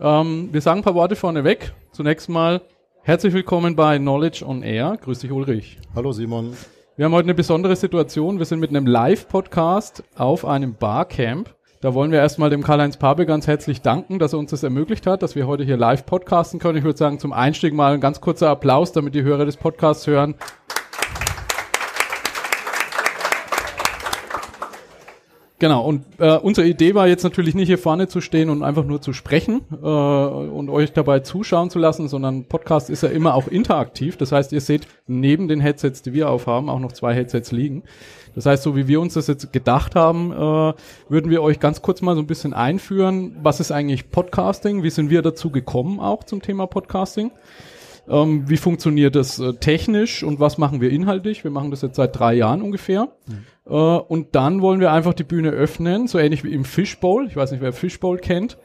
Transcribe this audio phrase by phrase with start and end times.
[0.00, 1.72] Ähm, wir sagen ein paar Worte vorneweg.
[1.90, 2.60] Zunächst mal
[3.02, 4.96] herzlich willkommen bei Knowledge on Air.
[5.02, 5.78] Grüß dich, Ulrich.
[5.94, 6.52] Hallo, Simon.
[6.96, 8.38] Wir haben heute eine besondere Situation.
[8.38, 11.52] Wir sind mit einem Live-Podcast auf einem Barcamp.
[11.80, 15.06] Da wollen wir erstmal dem Karl-Heinz Pape ganz herzlich danken, dass er uns das ermöglicht
[15.06, 16.78] hat, dass wir heute hier live podcasten können.
[16.78, 20.06] Ich würde sagen, zum Einstieg mal ein ganz kurzer Applaus, damit die Hörer des Podcasts
[20.06, 20.34] hören.
[25.60, 28.84] Genau, und äh, unsere Idee war jetzt natürlich nicht hier vorne zu stehen und einfach
[28.84, 33.34] nur zu sprechen äh, und euch dabei zuschauen zu lassen, sondern Podcast ist ja immer
[33.34, 34.16] auch interaktiv.
[34.16, 37.82] Das heißt, ihr seht neben den Headsets, die wir aufhaben, auch noch zwei Headsets liegen.
[38.36, 40.74] Das heißt, so wie wir uns das jetzt gedacht haben, äh,
[41.08, 43.36] würden wir euch ganz kurz mal so ein bisschen einführen.
[43.42, 44.84] Was ist eigentlich Podcasting?
[44.84, 47.32] Wie sind wir dazu gekommen auch zum Thema Podcasting?
[48.08, 51.44] Ähm, wie funktioniert das äh, technisch und was machen wir inhaltlich?
[51.44, 53.08] Wir machen das jetzt seit drei Jahren ungefähr.
[53.26, 53.44] Mhm.
[53.66, 57.26] Äh, und dann wollen wir einfach die Bühne öffnen, so ähnlich wie im Fishbowl.
[57.28, 58.56] Ich weiß nicht, wer Fishbowl kennt.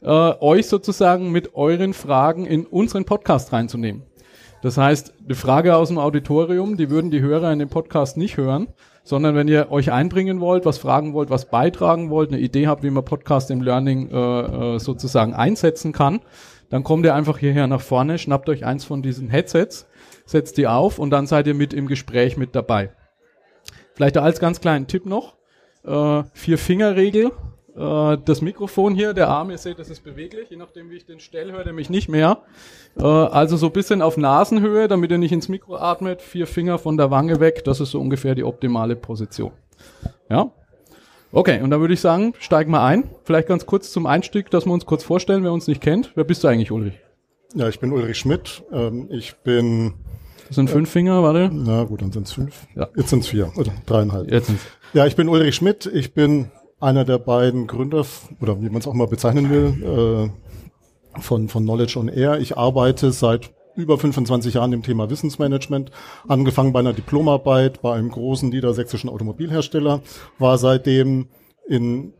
[0.00, 4.02] Äh, euch sozusagen mit euren Fragen in unseren Podcast reinzunehmen.
[4.62, 8.36] Das heißt, eine Frage aus dem Auditorium, die würden die Hörer in dem Podcast nicht
[8.36, 8.68] hören,
[9.04, 12.82] sondern wenn ihr euch einbringen wollt, was fragen wollt, was beitragen wollt, eine Idee habt,
[12.82, 16.20] wie man Podcast im Learning äh, äh sozusagen einsetzen kann,
[16.68, 19.86] dann kommt ihr einfach hierher nach vorne, schnappt euch eins von diesen Headsets,
[20.24, 22.92] setzt die auf und dann seid ihr mit im Gespräch mit dabei.
[23.94, 25.34] Vielleicht als ganz kleinen Tipp noch,
[25.84, 27.32] äh, Vier-Finger-Regel,
[27.76, 31.06] äh, das Mikrofon hier, der Arm, ihr seht, das ist beweglich, je nachdem wie ich
[31.06, 32.42] den stelle, hört er mich nicht mehr.
[32.98, 36.96] Äh, also so bisschen auf Nasenhöhe, damit ihr nicht ins Mikro atmet, vier Finger von
[36.96, 39.52] der Wange weg, das ist so ungefähr die optimale Position.
[40.28, 40.52] Ja,
[41.32, 43.04] Okay, und dann würde ich sagen, steigen wir ein.
[43.24, 46.12] Vielleicht ganz kurz zum Einstieg, dass wir uns kurz vorstellen, wer uns nicht kennt.
[46.14, 46.94] Wer bist du eigentlich, Ulrich?
[47.54, 48.62] Ja, ich bin Ulrich Schmidt.
[48.72, 49.94] Ähm, ich bin.
[50.46, 51.50] Das sind fünf Finger, warte.
[51.52, 52.66] Na gut, dann sind es fünf.
[52.76, 52.88] Ja.
[52.96, 54.30] Jetzt sind es vier oder dreieinhalb.
[54.30, 54.62] Jetzt sind's.
[54.92, 55.86] Ja, ich bin Ulrich Schmidt.
[55.86, 58.04] Ich bin einer der beiden Gründer
[58.40, 60.30] oder wie man es auch mal bezeichnen will
[61.16, 62.38] äh, von von Knowledge on Air.
[62.38, 65.90] Ich arbeite seit über 25 Jahren im Thema Wissensmanagement,
[66.26, 70.00] angefangen bei einer Diplomarbeit bei einem großen niedersächsischen Automobilhersteller,
[70.38, 71.28] war seitdem
[71.68, 72.12] in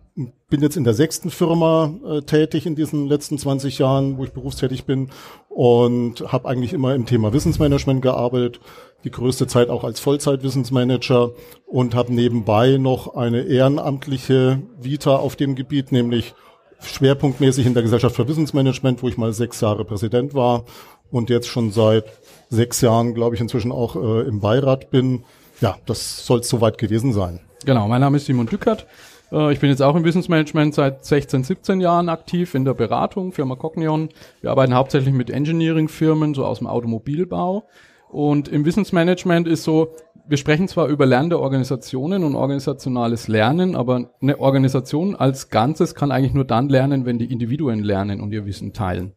[0.48, 4.32] bin jetzt in der sechsten Firma äh, tätig in diesen letzten 20 Jahren, wo ich
[4.32, 5.10] berufstätig bin
[5.50, 8.60] und habe eigentlich immer im Thema Wissensmanagement gearbeitet,
[9.04, 11.32] die größte Zeit auch als Vollzeitwissensmanager
[11.66, 16.34] und habe nebenbei noch eine ehrenamtliche Vita auf dem Gebiet, nämlich
[16.80, 20.64] schwerpunktmäßig in der Gesellschaft für Wissensmanagement, wo ich mal sechs Jahre Präsident war
[21.10, 22.04] und jetzt schon seit
[22.48, 25.24] sechs Jahren, glaube ich, inzwischen auch äh, im Beirat bin.
[25.60, 27.40] Ja, das soll es soweit gewesen sein.
[27.64, 28.86] Genau, mein Name ist Simon Dückert.
[29.32, 33.32] Äh, ich bin jetzt auch im Wissensmanagement seit 16, 17 Jahren aktiv in der Beratung,
[33.32, 34.10] Firma Cognion.
[34.40, 37.64] Wir arbeiten hauptsächlich mit Engineering-Firmen, so aus dem Automobilbau.
[38.08, 39.94] Und im Wissensmanagement ist so,
[40.28, 46.10] wir sprechen zwar über lernende Organisationen und organisationales Lernen, aber eine Organisation als Ganzes kann
[46.10, 49.12] eigentlich nur dann lernen, wenn die Individuen lernen und ihr Wissen teilen.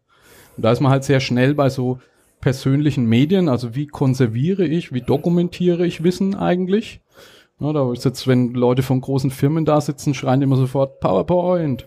[0.57, 1.99] Und da ist man halt sehr schnell bei so
[2.41, 7.01] persönlichen Medien, also wie konserviere ich, wie dokumentiere ich Wissen eigentlich.
[7.59, 11.85] Ja, da ist jetzt, wenn Leute von großen Firmen da sitzen, schreien immer sofort PowerPoint.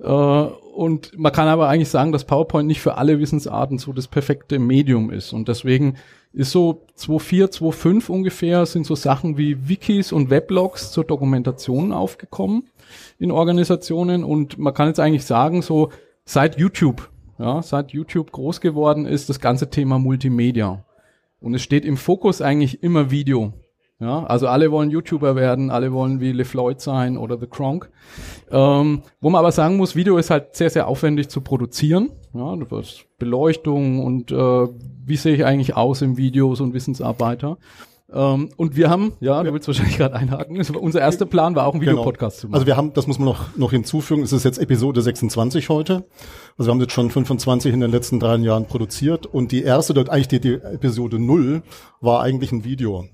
[0.00, 4.08] Äh, und man kann aber eigentlich sagen, dass PowerPoint nicht für alle Wissensarten so das
[4.08, 5.34] perfekte Medium ist.
[5.34, 5.96] Und deswegen
[6.32, 12.68] ist so 2.4, 2.5 ungefähr sind so Sachen wie Wikis und Weblogs zur Dokumentation aufgekommen
[13.18, 14.24] in Organisationen.
[14.24, 15.90] Und man kann jetzt eigentlich sagen, so
[16.24, 17.10] seit YouTube
[17.42, 20.84] ja, seit YouTube groß geworden ist, das ganze Thema Multimedia.
[21.40, 23.52] Und es steht im Fokus eigentlich immer Video.
[23.98, 27.90] Ja, also alle wollen YouTuber werden, alle wollen wie LeFloid sein oder The Kronk.
[28.50, 32.10] Ähm, wo man aber sagen muss, Video ist halt sehr, sehr aufwendig zu produzieren.
[32.32, 34.36] Ja, das Beleuchtung und äh,
[35.04, 37.58] wie sehe ich eigentlich aus im Video, so ein Wissensarbeiter.
[38.14, 41.74] Ähm, und wir haben, ja, du willst wahrscheinlich gerade einhaken, unser erster Plan war auch
[41.74, 41.92] ein genau.
[41.92, 42.40] Videopodcast genau.
[42.40, 42.54] zu machen.
[42.54, 46.04] Also wir haben, das muss man noch, noch hinzufügen, es ist jetzt Episode 26 heute.
[46.58, 49.94] Also wir haben jetzt schon 25 in den letzten drei Jahren produziert und die erste,
[50.10, 51.62] eigentlich die, die Episode 0,
[52.00, 53.06] war eigentlich ein Video.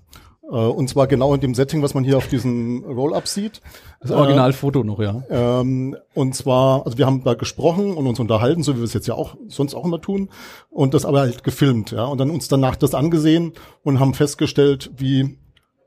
[0.51, 3.61] Äh, und zwar genau in dem Setting, was man hier auf diesem Roll-Up sieht.
[4.01, 5.23] Das Originalfoto äh, noch, ja.
[5.31, 8.95] Ähm, und zwar, also wir haben da gesprochen und uns unterhalten, so wie wir es
[8.95, 10.31] jetzt ja auch sonst auch immer tun,
[10.71, 12.05] und das aber halt gefilmt, ja.
[12.05, 13.53] Und dann uns danach das angesehen
[13.83, 15.39] und haben festgestellt, wie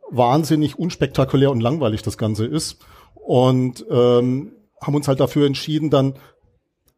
[0.09, 2.79] wahnsinnig unspektakulär und langweilig das Ganze ist.
[3.15, 6.15] Und ähm, haben uns halt dafür entschieden, dann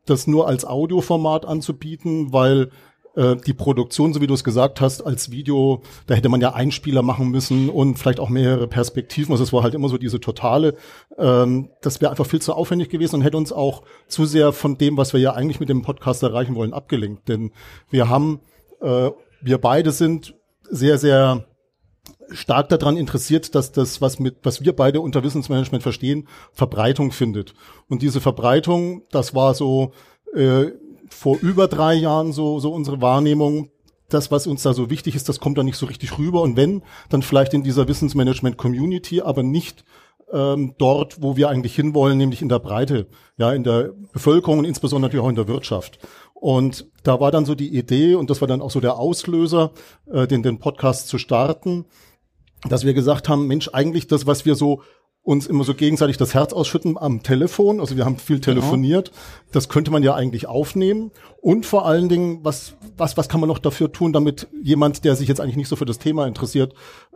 [0.05, 2.71] das nur als Audioformat anzubieten, weil
[3.15, 6.53] äh, die Produktion, so wie du es gesagt hast, als Video, da hätte man ja
[6.53, 9.31] Einspieler machen müssen und vielleicht auch mehrere Perspektiven.
[9.31, 10.75] Also es war halt immer so diese totale,
[11.17, 14.77] ähm, das wäre einfach viel zu aufwendig gewesen und hätte uns auch zu sehr von
[14.77, 17.29] dem, was wir ja eigentlich mit dem Podcast erreichen wollen, abgelenkt.
[17.29, 17.51] Denn
[17.89, 18.39] wir haben,
[18.81, 19.11] äh,
[19.41, 20.35] wir beide sind
[20.69, 21.45] sehr, sehr
[22.31, 27.53] stark daran interessiert, dass das, was mit, was wir beide unter Wissensmanagement verstehen, Verbreitung findet.
[27.87, 29.93] Und diese Verbreitung, das war so,
[30.33, 30.71] äh,
[31.13, 33.69] vor über drei Jahren so, so unsere Wahrnehmung.
[34.09, 36.41] Das, was uns da so wichtig ist, das kommt da nicht so richtig rüber.
[36.41, 39.85] Und wenn, dann vielleicht in dieser Wissensmanagement-Community, aber nicht
[40.31, 43.07] ähm, dort, wo wir eigentlich hinwollen, nämlich in der Breite,
[43.37, 45.99] ja, in der Bevölkerung und insbesondere natürlich auch in der Wirtschaft.
[46.33, 49.71] Und da war dann so die Idee, und das war dann auch so der Auslöser,
[50.11, 51.85] äh, den, den Podcast zu starten,
[52.67, 54.81] dass wir gesagt haben, Mensch, eigentlich das, was wir so
[55.23, 57.79] uns immer so gegenseitig das Herz ausschütten am Telefon.
[57.79, 59.09] Also wir haben viel telefoniert.
[59.09, 59.21] Genau.
[59.53, 61.11] Das könnte man ja eigentlich aufnehmen.
[61.41, 65.15] Und vor allen Dingen, was, was, was kann man noch dafür tun, damit jemand, der
[65.15, 66.73] sich jetzt eigentlich nicht so für das Thema interessiert,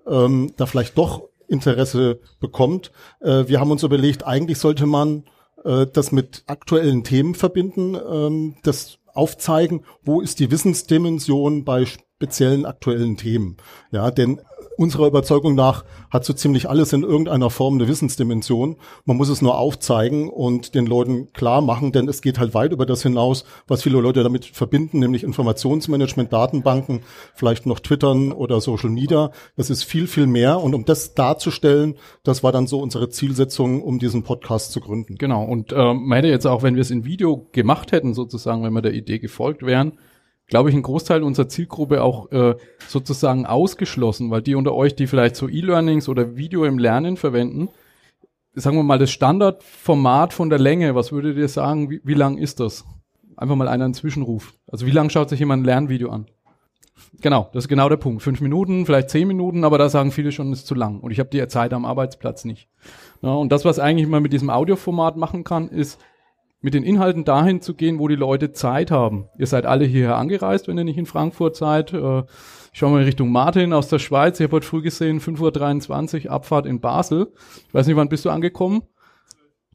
[0.08, 2.92] ähm, da vielleicht doch Interesse bekommt.
[3.20, 5.24] Äh, wir haben uns überlegt, eigentlich sollte man
[5.66, 12.66] äh, das mit aktuellen Themen verbinden, ähm, das aufzeigen, wo ist die Wissensdimension bei speziellen
[12.66, 13.58] aktuellen Themen.
[13.92, 14.42] Ja, denn
[14.78, 18.78] unserer Überzeugung nach hat so ziemlich alles in irgendeiner Form eine Wissensdimension.
[19.06, 22.72] Man muss es nur aufzeigen und den Leuten klar machen, denn es geht halt weit
[22.72, 27.02] über das hinaus, was viele Leute damit verbinden, nämlich Informationsmanagement, Datenbanken,
[27.34, 29.32] vielleicht noch Twittern oder Social Media.
[29.56, 30.62] Das ist viel, viel mehr.
[30.62, 35.16] Und um das darzustellen, das war dann so unsere Zielsetzung, um diesen Podcast zu gründen.
[35.18, 35.44] Genau.
[35.44, 38.82] Und äh, meine jetzt auch, wenn wir es in Video gemacht hätten, sozusagen, wenn wir
[38.82, 39.94] der Idee gefolgt wären,
[40.48, 42.56] glaube ich, ein Großteil unserer Zielgruppe auch äh,
[42.88, 47.70] sozusagen ausgeschlossen, weil die unter euch, die vielleicht so E-Learnings oder Video im Lernen verwenden,
[48.54, 52.38] sagen wir mal, das Standardformat von der Länge, was würdet ihr sagen, wie, wie lang
[52.38, 52.86] ist das?
[53.36, 54.54] Einfach mal einer einen Zwischenruf.
[54.68, 56.26] Also wie lang schaut sich jemand ein Lernvideo an?
[57.22, 58.24] Genau, das ist genau der Punkt.
[58.24, 61.00] Fünf Minuten, vielleicht zehn Minuten, aber da sagen viele schon, ist zu lang.
[61.02, 62.68] Und ich habe die Zeit am Arbeitsplatz nicht.
[63.22, 66.00] Ja, und das, was eigentlich man mit diesem Audioformat machen kann, ist
[66.62, 69.30] mit den Inhalten dahin zu gehen, wo die Leute Zeit haben.
[69.38, 71.94] Ihr seid alle hierher angereist, wenn ihr nicht in Frankfurt seid.
[71.94, 72.24] Äh,
[72.74, 74.40] ich schaue mal in Richtung Martin aus der Schweiz.
[74.40, 77.32] Ich habe heute früh gesehen, 5.23 Uhr Abfahrt in Basel.
[77.68, 78.84] Ich weiß nicht, wann bist du angekommen?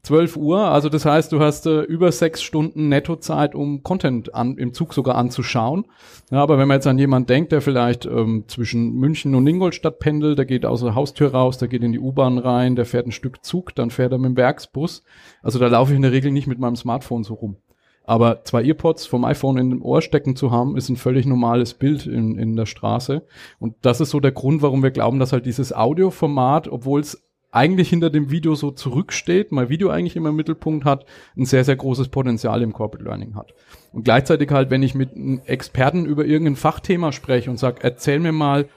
[0.05, 4.57] 12 Uhr, also das heißt, du hast äh, über sechs Stunden Nettozeit, um Content an,
[4.57, 5.85] im Zug sogar anzuschauen.
[6.29, 9.99] Ja, aber wenn man jetzt an jemanden denkt, der vielleicht ähm, zwischen München und Ingolstadt
[9.99, 13.07] pendelt, der geht aus der Haustür raus, der geht in die U-Bahn rein, der fährt
[13.07, 15.03] ein Stück Zug, dann fährt er mit dem Werksbus.
[15.41, 17.55] Also da laufe ich in der Regel nicht mit meinem Smartphone so rum.
[18.03, 21.75] Aber zwei Earpods vom iPhone in dem Ohr stecken zu haben, ist ein völlig normales
[21.75, 23.25] Bild in, in der Straße.
[23.57, 27.23] Und das ist so der Grund, warum wir glauben, dass halt dieses Audioformat, obwohl es
[27.53, 31.05] eigentlich hinter dem Video so zurücksteht, mal Video eigentlich immer im Mittelpunkt hat,
[31.37, 33.53] ein sehr, sehr großes Potenzial im Corporate Learning hat.
[33.91, 38.19] Und gleichzeitig halt, wenn ich mit einem Experten über irgendein Fachthema spreche und sage, erzähl
[38.19, 38.67] mir mal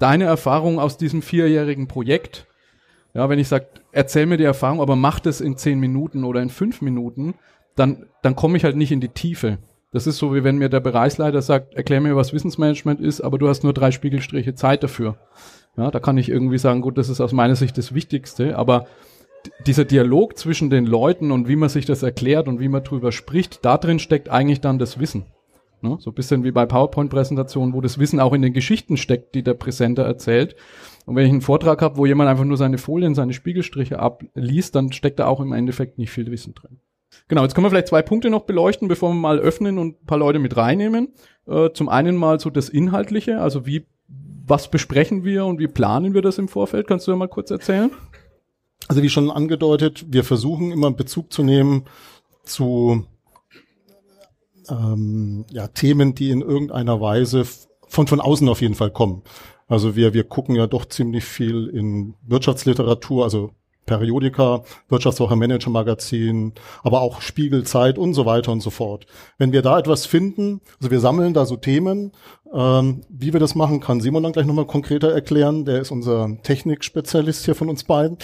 [0.00, 2.48] deine Erfahrung aus diesem vierjährigen Projekt.
[3.14, 6.42] Ja, wenn ich sage, erzähl mir die Erfahrung, aber mach das in zehn Minuten oder
[6.42, 7.34] in fünf Minuten,
[7.76, 9.58] dann, dann komme ich halt nicht in die Tiefe.
[9.92, 13.38] Das ist so, wie wenn mir der Bereichsleiter sagt, erklär mir, was Wissensmanagement ist, aber
[13.38, 15.16] du hast nur drei Spiegelstriche Zeit dafür.
[15.76, 18.86] Ja, da kann ich irgendwie sagen, gut, das ist aus meiner Sicht das Wichtigste, aber
[19.66, 23.12] dieser Dialog zwischen den Leuten und wie man sich das erklärt und wie man drüber
[23.12, 25.26] spricht, da drin steckt eigentlich dann das Wissen.
[25.82, 25.96] Ne?
[26.00, 29.42] So ein bisschen wie bei PowerPoint-Präsentationen, wo das Wissen auch in den Geschichten steckt, die
[29.42, 30.56] der Präsenter erzählt.
[31.04, 34.74] Und wenn ich einen Vortrag habe, wo jemand einfach nur seine Folien, seine Spiegelstriche abliest,
[34.74, 36.80] dann steckt da auch im Endeffekt nicht viel Wissen drin.
[37.28, 40.06] Genau, jetzt können wir vielleicht zwei Punkte noch beleuchten, bevor wir mal öffnen und ein
[40.06, 41.14] paar Leute mit reinnehmen.
[41.46, 43.86] Äh, zum einen mal so das Inhaltliche, also wie
[44.46, 46.86] was besprechen wir und wie planen wir das im Vorfeld?
[46.86, 47.90] Kannst du ja mal kurz erzählen?
[48.88, 51.84] Also wie schon angedeutet, wir versuchen immer Bezug zu nehmen
[52.44, 53.06] zu
[54.68, 57.44] ähm, ja, Themen, die in irgendeiner Weise
[57.88, 59.22] von von außen auf jeden Fall kommen.
[59.66, 63.50] Also wir wir gucken ja doch ziemlich viel in Wirtschaftsliteratur, also
[63.86, 66.52] Periodika, Wirtschaftswoche Manager Magazin,
[66.82, 69.06] aber auch Spiegelzeit und so weiter und so fort.
[69.38, 72.12] Wenn wir da etwas finden, also wir sammeln da so Themen,
[72.52, 75.64] ähm, wie wir das machen, kann Simon dann gleich nochmal konkreter erklären.
[75.64, 78.18] Der ist unser Technikspezialist hier von uns beiden.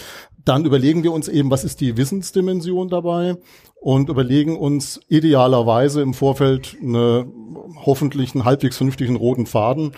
[0.45, 3.37] Dann überlegen wir uns eben, was ist die Wissensdimension dabei
[3.81, 7.26] und überlegen uns idealerweise im Vorfeld eine,
[7.85, 9.92] hoffentlich einen halbwegs vernünftigen roten Faden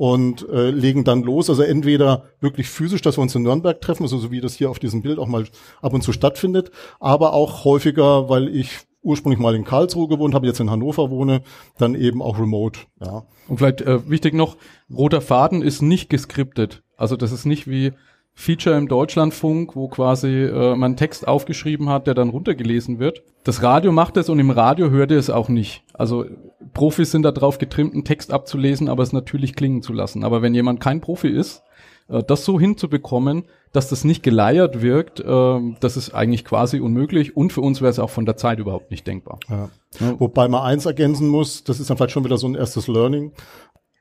[0.00, 1.50] und äh, legen dann los.
[1.50, 4.70] Also entweder wirklich physisch, dass wir uns in Nürnberg treffen, also so wie das hier
[4.70, 5.44] auf diesem Bild auch mal
[5.82, 10.46] ab und zu stattfindet, aber auch häufiger, weil ich ursprünglich mal in Karlsruhe gewohnt habe,
[10.46, 11.42] jetzt in Hannover wohne,
[11.76, 12.80] dann eben auch remote.
[12.98, 13.26] Ja.
[13.46, 14.56] Und vielleicht äh, wichtig noch,
[14.90, 16.82] roter Faden ist nicht geskriptet.
[16.96, 17.92] Also das ist nicht wie
[18.34, 23.22] Feature im Deutschlandfunk, wo quasi äh, man Text aufgeschrieben hat, der dann runtergelesen wird.
[23.44, 25.82] Das Radio macht es und im Radio hört ihr es auch nicht.
[25.92, 26.24] Also
[26.72, 30.24] Profis sind darauf getrimmt, einen Text abzulesen, aber es natürlich klingen zu lassen.
[30.24, 31.62] Aber wenn jemand kein Profi ist,
[32.08, 37.36] äh, das so hinzubekommen, dass das nicht geleiert wirkt, äh, das ist eigentlich quasi unmöglich
[37.36, 39.38] und für uns wäre es auch von der Zeit überhaupt nicht denkbar.
[39.48, 39.68] Ja.
[39.98, 40.20] Ja.
[40.20, 43.32] Wobei man eins ergänzen muss, das ist dann vielleicht schon wieder so ein erstes Learning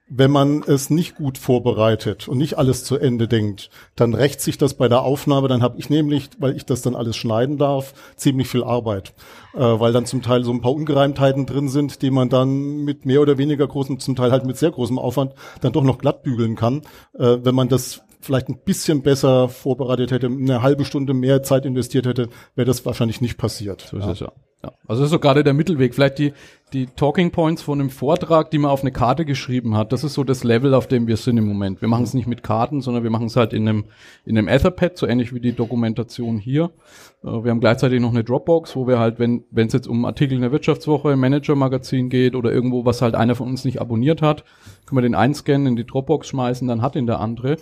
[0.10, 4.58] wenn man es nicht gut vorbereitet und nicht alles zu Ende denkt, dann rächt sich
[4.58, 5.48] das bei der Aufnahme.
[5.48, 9.13] Dann habe ich nämlich, weil ich das dann alles schneiden darf, ziemlich viel Arbeit,
[9.54, 13.06] äh, weil dann zum Teil so ein paar Ungereimtheiten drin sind, die man dann mit
[13.06, 16.24] mehr oder weniger großem, zum Teil halt mit sehr großem Aufwand dann doch noch glatt
[16.24, 16.82] bügeln kann,
[17.13, 21.66] äh, wenn man das vielleicht ein bisschen besser vorbereitet hätte, eine halbe Stunde mehr Zeit
[21.66, 23.82] investiert hätte, wäre das wahrscheinlich nicht passiert.
[23.82, 24.12] So ist ja.
[24.12, 24.32] es ja.
[24.62, 25.96] Ja, also das ist so gerade der Mittelweg.
[25.96, 26.34] Vielleicht die,
[26.74, 29.94] die Talking Points von einem Vortrag, die man auf eine Karte geschrieben hat.
[29.94, 31.80] Das ist so das Level, auf dem wir sind im Moment.
[31.80, 33.86] Wir machen es nicht mit Karten, sondern wir machen es halt in einem,
[34.26, 36.72] in einem Etherpad, so ähnlich wie die Dokumentation hier.
[37.24, 40.04] Äh, wir haben gleichzeitig noch eine Dropbox, wo wir halt, wenn wenn es jetzt um
[40.04, 44.22] Artikel in der Wirtschaftswoche, Manager-Magazin geht oder irgendwo, was halt einer von uns nicht abonniert
[44.22, 44.44] hat,
[44.86, 47.56] können wir den einscannen, in die Dropbox schmeißen, dann hat ihn der andere.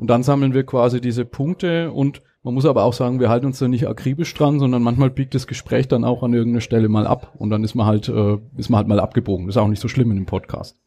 [0.00, 3.44] Und dann sammeln wir quasi diese Punkte und man muss aber auch sagen, wir halten
[3.44, 6.88] uns da nicht akribisch dran, sondern manchmal biegt das Gespräch dann auch an irgendeiner Stelle
[6.88, 9.46] mal ab und dann ist man halt, äh, ist man halt mal abgebogen.
[9.46, 10.80] Das ist auch nicht so schlimm in dem Podcast.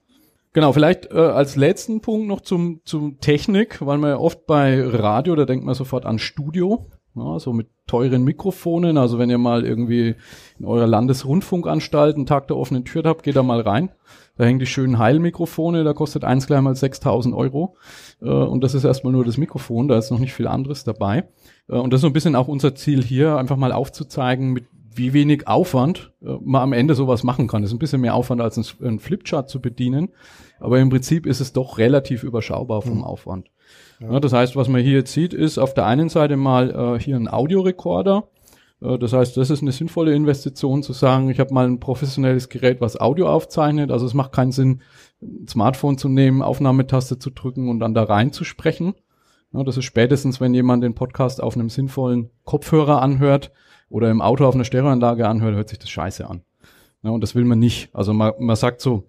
[0.54, 4.84] Genau, vielleicht äh, als letzten Punkt noch zum, zum Technik, weil man ja oft bei
[4.84, 8.98] Radio, da denkt man sofort an Studio, ja, so mit teuren Mikrofonen.
[8.98, 10.16] Also wenn ihr mal irgendwie
[10.58, 13.92] in eurer Landesrundfunkanstalt einen Tag der offenen Tür habt, geht da mal rein.
[14.36, 17.76] Da hängen die schönen Heilmikrofone, da kostet eins gleich mal 6000 Euro.
[18.22, 21.26] Äh, und das ist erstmal nur das Mikrofon, da ist noch nicht viel anderes dabei.
[21.70, 24.66] Äh, und das ist so ein bisschen auch unser Ziel hier, einfach mal aufzuzeigen, mit
[24.96, 27.62] wie wenig Aufwand äh, man am Ende sowas machen kann.
[27.62, 30.10] Das ist ein bisschen mehr Aufwand als ein, ein Flipchart zu bedienen.
[30.60, 33.04] Aber im Prinzip ist es doch relativ überschaubar vom mhm.
[33.04, 33.50] Aufwand.
[34.00, 34.20] Ja.
[34.20, 37.16] das heißt, was man hier jetzt sieht, ist auf der einen Seite mal äh, hier
[37.16, 38.28] ein Audiorekorder.
[38.84, 42.50] Äh, das heißt, das ist eine sinnvolle Investition zu sagen, ich habe mal ein professionelles
[42.50, 43.92] Gerät, was Audio aufzeichnet.
[43.92, 44.82] Also es macht keinen Sinn,
[45.22, 48.94] ein Smartphone zu nehmen, Aufnahmetaste zu drücken und dann da rein zu sprechen.
[49.54, 53.52] Ja, das ist spätestens, wenn jemand den Podcast auf einem sinnvollen Kopfhörer anhört
[53.90, 56.42] oder im Auto auf einer Stereoanlage anhört, hört sich das scheiße an.
[57.04, 57.90] Und das will man nicht.
[57.94, 59.04] Also man, man sagt so,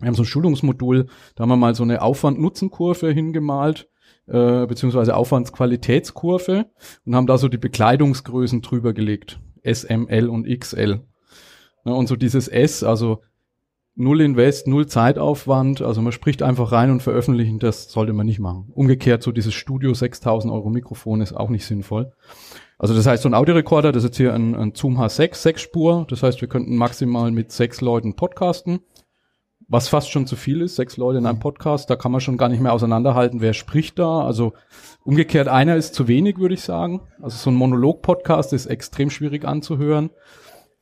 [0.00, 3.88] wir haben so ein Schulungsmodul, da haben wir mal so eine Aufwand-Nutzen-Kurve hingemalt
[4.26, 6.66] äh, beziehungsweise Aufwandsqualitätskurve
[7.04, 9.40] und haben da so die Bekleidungsgrößen drüber gelegt.
[9.62, 11.00] S, M, L und XL.
[11.84, 13.22] Ja, und so dieses S, also
[13.94, 18.38] null Invest, null Zeitaufwand, also man spricht einfach rein und veröffentlichen, das sollte man nicht
[18.38, 18.70] machen.
[18.72, 22.12] Umgekehrt, so dieses Studio 6000 Euro Mikrofon ist auch nicht sinnvoll.
[22.78, 25.60] Also das heißt, so ein Audiorekorder, das ist jetzt hier ein, ein Zoom H6, sechs
[25.60, 28.80] Spur, das heißt, wir könnten maximal mit sechs Leuten podcasten
[29.70, 31.38] was fast schon zu viel ist, sechs Leute in einem.
[31.38, 34.22] Podcast, da kann man schon gar nicht mehr auseinanderhalten, wer spricht da.
[34.22, 34.52] Also
[35.04, 37.02] umgekehrt, einer ist zu wenig, würde ich sagen.
[37.22, 40.10] Also so ein Monolog-Podcast ist extrem schwierig anzuhören.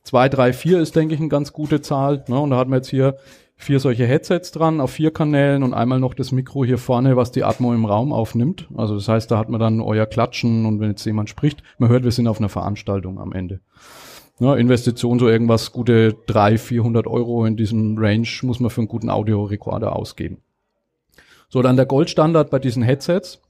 [0.03, 2.25] Zwei, drei, vier ist, denke ich, eine ganz gute Zahl.
[2.27, 2.39] Ne?
[2.39, 3.17] Und da hat man jetzt hier
[3.55, 7.31] vier solche Headsets dran auf vier Kanälen und einmal noch das Mikro hier vorne, was
[7.31, 8.69] die Atmo im Raum aufnimmt.
[8.75, 11.89] Also das heißt, da hat man dann euer Klatschen und wenn jetzt jemand spricht, man
[11.89, 13.59] hört, wir sind auf einer Veranstaltung am Ende.
[14.39, 18.87] Ja, Investition so irgendwas gute 300, 400 Euro in diesem Range muss man für einen
[18.87, 20.37] guten Audiorekorder ausgeben.
[21.49, 23.41] So, dann der Goldstandard bei diesen Headsets.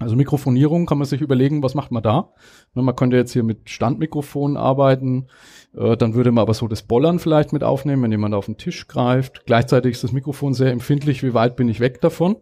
[0.00, 2.32] Also Mikrofonierung kann man sich überlegen, was macht man da?
[2.74, 5.28] Man könnte jetzt hier mit Standmikrofonen arbeiten,
[5.76, 8.56] äh, dann würde man aber so das Bollern vielleicht mit aufnehmen, wenn jemand auf den
[8.56, 9.46] Tisch greift.
[9.46, 12.36] Gleichzeitig ist das Mikrofon sehr empfindlich, wie weit bin ich weg davon?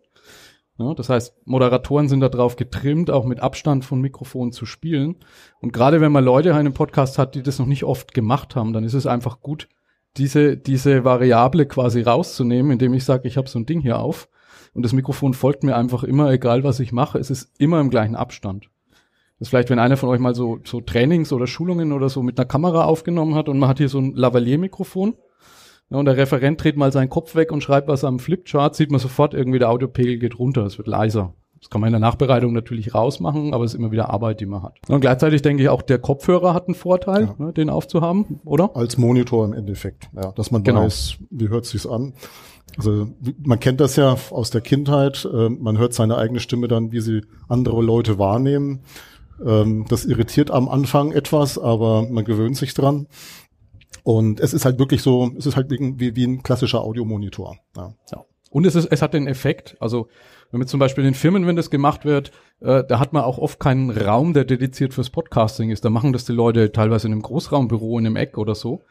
[0.78, 5.16] Ja, das heißt, Moderatoren sind darauf getrimmt, auch mit Abstand von Mikrofonen zu spielen.
[5.60, 8.56] Und gerade wenn man Leute in einem Podcast hat, die das noch nicht oft gemacht
[8.56, 9.68] haben, dann ist es einfach gut,
[10.16, 14.28] diese, diese Variable quasi rauszunehmen, indem ich sage, ich habe so ein Ding hier auf
[14.74, 17.90] und das Mikrofon folgt mir einfach immer, egal was ich mache, es ist immer im
[17.90, 18.70] gleichen Abstand.
[19.38, 22.22] Das ist vielleicht, wenn einer von euch mal so, so Trainings oder Schulungen oder so
[22.22, 25.14] mit einer Kamera aufgenommen hat und man hat hier so ein Lavalier-Mikrofon
[25.92, 28.90] ja, und der Referent dreht mal seinen Kopf weg und schreibt was am Flipchart, sieht
[28.90, 31.34] man sofort irgendwie, der Audiopegel geht runter, es wird leiser.
[31.60, 34.46] Das kann man in der Nachbereitung natürlich rausmachen, aber es ist immer wieder Arbeit, die
[34.46, 34.78] man hat.
[34.88, 37.44] Und gleichzeitig denke ich auch, der Kopfhörer hat einen Vorteil, ja.
[37.44, 38.74] ne, den aufzuhaben, oder?
[38.74, 40.84] Als Monitor im Endeffekt, ja, dass man genau.
[40.84, 42.14] weiß, wie hört sich's an.
[42.78, 43.08] Also
[43.44, 47.00] man kennt das ja aus der Kindheit, äh, man hört seine eigene Stimme dann, wie
[47.00, 48.80] sie andere Leute wahrnehmen.
[49.44, 53.06] Ähm, das irritiert am Anfang etwas, aber man gewöhnt sich dran.
[54.02, 57.56] Und es ist halt wirklich so, es ist halt wie, wie ein klassischer Audiomonitor.
[57.76, 57.94] Ja.
[58.10, 58.24] ja.
[58.50, 60.08] Und es ist, es hat den Effekt, also
[60.50, 62.30] wenn man zum Beispiel in Firmen, wenn das gemacht wird,
[62.60, 65.86] äh, da hat man auch oft keinen Raum, der dediziert fürs Podcasting ist.
[65.86, 68.72] Da machen das die Leute teilweise in einem Großraumbüro in einem Eck oder so.
[68.74, 68.82] Und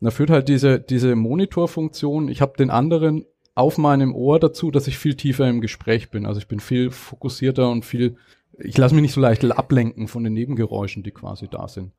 [0.00, 4.86] da führt halt diese, diese Monitorfunktion, ich habe den anderen auf meinem Ohr dazu, dass
[4.86, 6.24] ich viel tiefer im Gespräch bin.
[6.24, 8.16] Also ich bin viel fokussierter und viel,
[8.58, 11.92] ich lasse mich nicht so leicht ablenken von den Nebengeräuschen, die quasi da sind.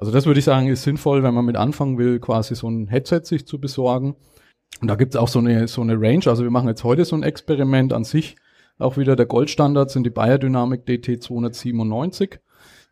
[0.00, 2.88] Also das würde ich sagen, ist sinnvoll, wenn man mit anfangen will, quasi so ein
[2.88, 4.16] Headset sich zu besorgen.
[4.80, 6.26] Und da gibt's auch so eine, so eine Range.
[6.26, 8.36] Also wir machen jetzt heute so ein Experiment an sich.
[8.78, 12.38] Auch wieder der Goldstandard sind die Bayer Dynamic DT297.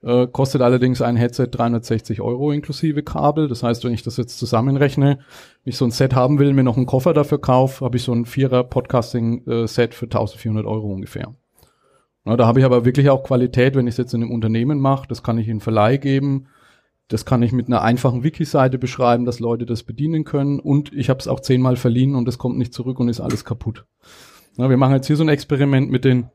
[0.03, 3.49] Äh, kostet allerdings ein Headset 360 Euro inklusive Kabel.
[3.49, 5.21] Das heißt, wenn ich das jetzt zusammenrechne,
[5.65, 8.03] wenn ich so ein Set haben will, mir noch einen Koffer dafür kaufe, habe ich
[8.03, 11.35] so ein Vierer Podcasting-Set für 1400 Euro ungefähr.
[12.27, 14.79] Na, da habe ich aber wirklich auch Qualität, wenn ich es jetzt in einem Unternehmen
[14.79, 15.09] mache.
[15.09, 16.49] Das kann ich in Verleih geben.
[17.09, 20.61] Das kann ich mit einer einfachen Wiki-Seite beschreiben, dass Leute das bedienen können.
[20.61, 23.45] Und ich habe es auch zehnmal verliehen und es kommt nicht zurück und ist alles
[23.45, 23.87] kaputt.
[24.57, 26.29] Na, wir machen jetzt hier so ein Experiment mit den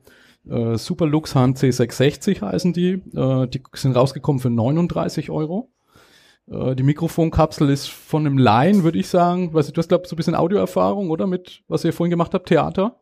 [0.49, 3.01] äh, Superlux HNC 660 heißen die.
[3.15, 5.71] Äh, die sind rausgekommen für 39 Euro.
[6.49, 9.53] Äh, die Mikrofonkapsel ist von einem Laien, würde ich sagen.
[9.53, 11.27] Weißt du, du hast, glaube ich, so ein bisschen Audioerfahrung, oder?
[11.27, 12.99] Mit, was ihr vorhin gemacht habt, Theater?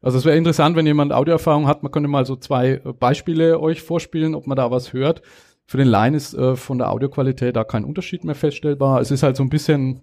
[0.00, 1.82] Also es wäre interessant, wenn jemand Audioerfahrung hat.
[1.82, 5.22] Man könnte mal so zwei äh, Beispiele euch vorspielen, ob man da was hört.
[5.66, 9.00] Für den Laien ist äh, von der Audioqualität da kein Unterschied mehr feststellbar.
[9.00, 10.02] Es ist halt so ein bisschen,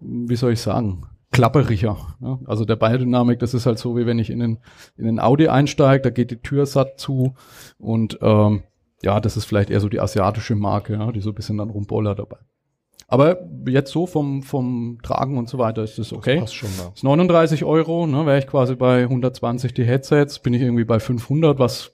[0.00, 1.96] wie soll ich sagen, klapperiger.
[2.20, 2.38] Ja?
[2.46, 4.58] Also der Biodynamik, das ist halt so, wie wenn ich in den,
[4.96, 7.34] in den Audi einsteige, da geht die Tür satt zu
[7.78, 8.62] und ähm,
[9.02, 11.70] ja, das ist vielleicht eher so die asiatische Marke, ja, die so ein bisschen dann
[11.70, 12.38] rumboller dabei.
[13.08, 16.34] Aber jetzt so vom, vom Tragen und so weiter ist das okay.
[16.34, 16.90] Das passt schon, ja.
[16.92, 20.98] Ist 39 Euro, ne, wäre ich quasi bei 120 die Headsets, bin ich irgendwie bei
[20.98, 21.92] 500, was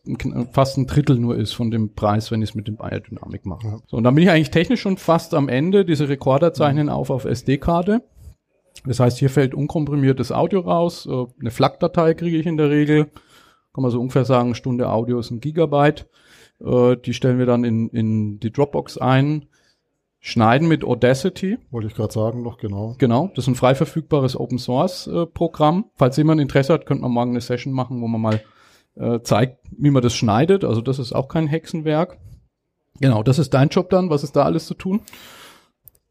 [0.53, 3.67] fast ein Drittel nur ist von dem Preis, wenn ich es mit dem Biodynamik mache.
[3.67, 3.79] Ja.
[3.87, 5.85] So, und dann bin ich eigentlich technisch schon fast am Ende.
[5.85, 6.93] Diese Rekorder zeichnen mhm.
[6.93, 8.03] auf auf SD-Karte.
[8.87, 11.07] Das heißt, hier fällt unkomprimiertes Audio raus.
[11.07, 13.05] Äh, eine FLAC-Datei kriege ich in der Regel.
[13.75, 16.09] Kann man so ungefähr sagen, Stunde Audio ist ein Gigabyte.
[16.65, 19.47] Äh, die stellen wir dann in, in die Dropbox ein.
[20.25, 21.59] Schneiden mit Audacity.
[21.73, 22.95] Wollte ich gerade sagen, noch genau.
[22.99, 25.87] Genau, das ist ein frei verfügbares Open Source äh, Programm.
[25.97, 28.41] Falls jemand Interesse hat, könnte man morgen eine Session machen, wo man mal
[28.95, 30.63] äh, zeigt, wie man das schneidet.
[30.63, 32.19] Also das ist auch kein Hexenwerk.
[33.01, 34.11] Genau, das ist dein Job dann.
[34.11, 35.01] Was ist da alles zu tun?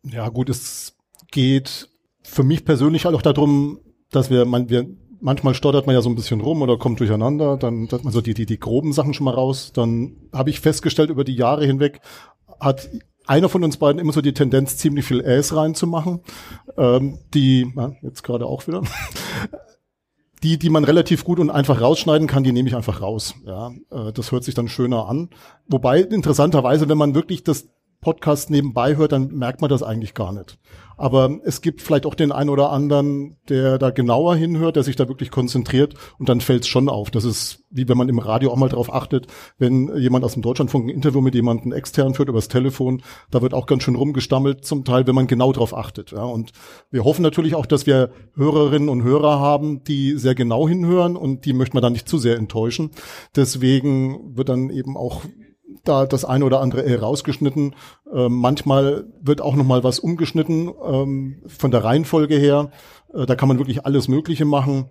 [0.03, 0.98] Ja, gut, es
[1.32, 1.88] geht
[2.22, 4.89] für mich persönlich halt auch darum, dass wir, man, wir
[5.22, 8.20] manchmal stottert man ja so ein bisschen rum oder kommt durcheinander, dann hat man so
[8.20, 9.72] die, die, die groben Sachen schon mal raus.
[9.74, 12.01] Dann habe ich festgestellt, über die Jahre hinweg
[12.60, 12.89] hat
[13.27, 16.21] einer von uns beiden immer so die Tendenz, ziemlich viel Äs reinzumachen,
[16.77, 18.81] ähm, die, ja, jetzt gerade auch wieder,
[20.43, 23.35] die, die man relativ gut und einfach rausschneiden kann, die nehme ich einfach raus.
[23.45, 25.29] Ja, äh, das hört sich dann schöner an.
[25.67, 27.69] Wobei interessanterweise, wenn man wirklich das
[28.01, 30.57] Podcast nebenbei hört, dann merkt man das eigentlich gar nicht.
[31.01, 34.96] Aber es gibt vielleicht auch den einen oder anderen, der da genauer hinhört, der sich
[34.96, 37.12] da wirklich konzentriert und dann fällt es schon auf.
[37.12, 40.41] Das ist wie wenn man im Radio auch mal drauf achtet, wenn jemand aus dem
[40.41, 44.65] Deutschlandfunk ein Interview mit jemandem extern führt übers Telefon, da wird auch ganz schön rumgestammelt
[44.65, 46.12] zum Teil, wenn man genau drauf achtet.
[46.12, 46.23] Ja.
[46.23, 46.52] Und
[46.91, 51.45] wir hoffen natürlich auch, dass wir Hörerinnen und Hörer haben, die sehr genau hinhören und
[51.45, 52.91] die möchten wir dann nicht zu sehr enttäuschen.
[53.36, 55.21] Deswegen wird dann eben auch
[55.84, 57.76] da das eine oder andere eher rausgeschnitten.
[58.13, 62.72] Ähm, manchmal wird auch noch mal was umgeschnitten ähm, von der Reihenfolge her.
[63.13, 64.89] Äh, da kann man wirklich alles Mögliche machen.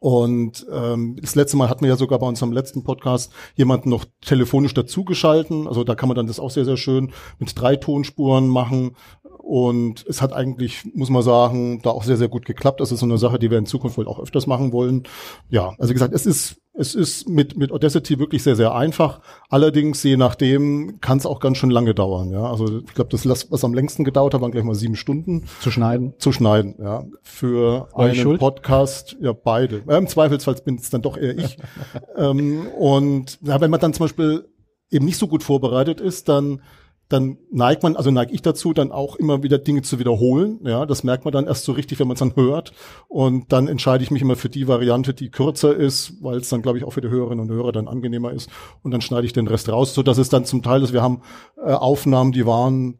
[0.00, 4.04] Und ähm, das letzte Mal hatten wir ja sogar bei unserem letzten Podcast jemanden noch
[4.20, 5.66] telefonisch dazugeschalten.
[5.66, 8.94] Also da kann man dann das auch sehr, sehr schön mit drei Tonspuren machen.
[9.38, 12.80] Und es hat eigentlich, muss man sagen, da auch sehr, sehr gut geklappt.
[12.80, 15.04] Das ist so eine Sache, die wir in Zukunft wohl auch öfters machen wollen.
[15.48, 19.20] Ja, also wie gesagt, es ist es ist mit, mit Audacity wirklich sehr, sehr einfach.
[19.48, 22.30] Allerdings, je nachdem, kann es auch ganz schön lange dauern.
[22.30, 25.46] Ja, also ich glaube, das, was am längsten gedauert hat, waren gleich mal sieben Stunden.
[25.60, 26.14] Zu schneiden.
[26.18, 27.04] Zu schneiden, ja.
[27.22, 28.38] Für War einen?
[28.38, 29.82] Podcast, ja, beide.
[29.88, 31.58] Ja, Im Zweifelsfall bin es dann doch eher ich.
[32.16, 34.48] ähm, und ja, wenn man dann zum Beispiel
[34.90, 36.62] eben nicht so gut vorbereitet ist, dann
[37.08, 40.60] dann neigt man, also neige ich dazu, dann auch immer wieder Dinge zu wiederholen.
[40.64, 42.72] Ja, das merkt man dann erst so richtig, wenn man es dann hört.
[43.08, 46.60] Und dann entscheide ich mich immer für die Variante, die kürzer ist, weil es dann,
[46.60, 48.50] glaube ich, auch für die Hörerinnen und Hörer dann angenehmer ist.
[48.82, 51.02] Und dann schneide ich den Rest raus, so dass es dann zum Teil, dass wir
[51.02, 51.22] haben
[51.56, 52.98] äh, Aufnahmen, die waren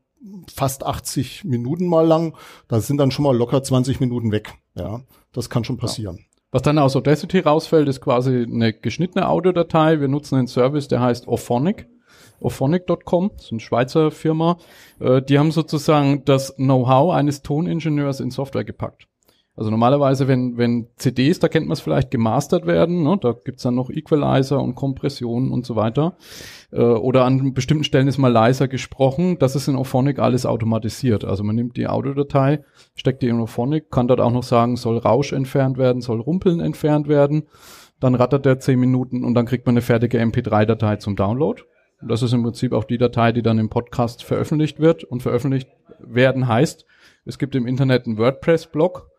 [0.53, 2.35] fast 80 Minuten mal lang.
[2.66, 4.55] Da sind dann schon mal locker 20 Minuten weg.
[4.75, 6.16] Ja, das kann schon passieren.
[6.16, 6.25] Ja.
[6.51, 10.01] Was dann aus Audacity rausfällt, ist quasi eine geschnittene Audiodatei.
[10.01, 11.88] Wir nutzen einen Service, der heißt Orphonic.
[12.40, 14.59] Ophonic.com, ist eine Schweizer Firma,
[15.01, 19.09] äh, die haben sozusagen das Know-how eines Toningenieurs in Software gepackt.
[19.59, 23.64] Also normalerweise, wenn, wenn CDs, da kennt man es vielleicht, gemastert werden, ne, da gibt's
[23.64, 26.16] dann noch Equalizer und Kompressionen und so weiter.
[26.70, 29.37] Äh, oder an bestimmten Stellen ist mal leiser gesprochen.
[29.40, 31.24] Das ist in Ophonic alles automatisiert.
[31.24, 32.61] Also man nimmt die Audiodatei,
[32.94, 36.61] steckt die in Ophonic, kann dort auch noch sagen, soll Rausch entfernt werden, soll Rumpeln
[36.61, 37.48] entfernt werden.
[37.98, 41.61] Dann rattert der 10 Minuten und dann kriegt man eine fertige MP3-Datei zum Download.
[42.00, 45.04] Das ist im Prinzip auch die Datei, die dann im Podcast veröffentlicht wird.
[45.04, 46.87] Und veröffentlicht werden heißt,
[47.24, 49.11] es gibt im Internet einen WordPress-Blog.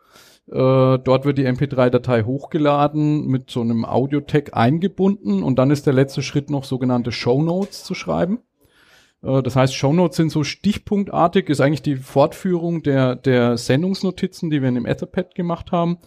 [0.48, 5.94] Äh, dort wird die MP3-Datei hochgeladen, mit so einem Audio-Tag eingebunden und dann ist der
[5.94, 8.40] letzte Schritt noch sogenannte Show Notes zu schreiben.
[9.22, 14.50] Äh, das heißt, Show Notes sind so stichpunktartig, ist eigentlich die Fortführung der, der Sendungsnotizen,
[14.50, 16.00] die wir in dem Etherpad gemacht haben,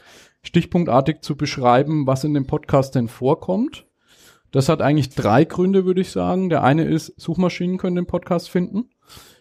[0.42, 3.86] stichpunktartig zu beschreiben, was in dem Podcast denn vorkommt
[4.52, 6.50] Das hat eigentlich drei Gründe, würde ich sagen.
[6.50, 8.90] Der eine ist, Suchmaschinen können den Podcast finden.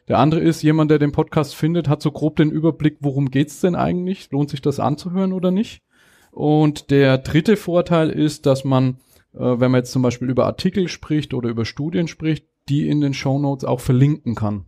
[0.08, 3.62] Der andere ist, jemand, der den Podcast findet, hat so grob den Überblick, worum geht's
[3.62, 4.32] denn eigentlich?
[4.32, 5.84] Lohnt sich das anzuhören oder nicht?
[6.32, 8.98] Und der dritte Vorteil ist, dass man,
[9.34, 13.02] äh, wenn man jetzt zum Beispiel über Artikel spricht oder über Studien spricht, die in
[13.02, 14.66] den Show Notes auch verlinken kann.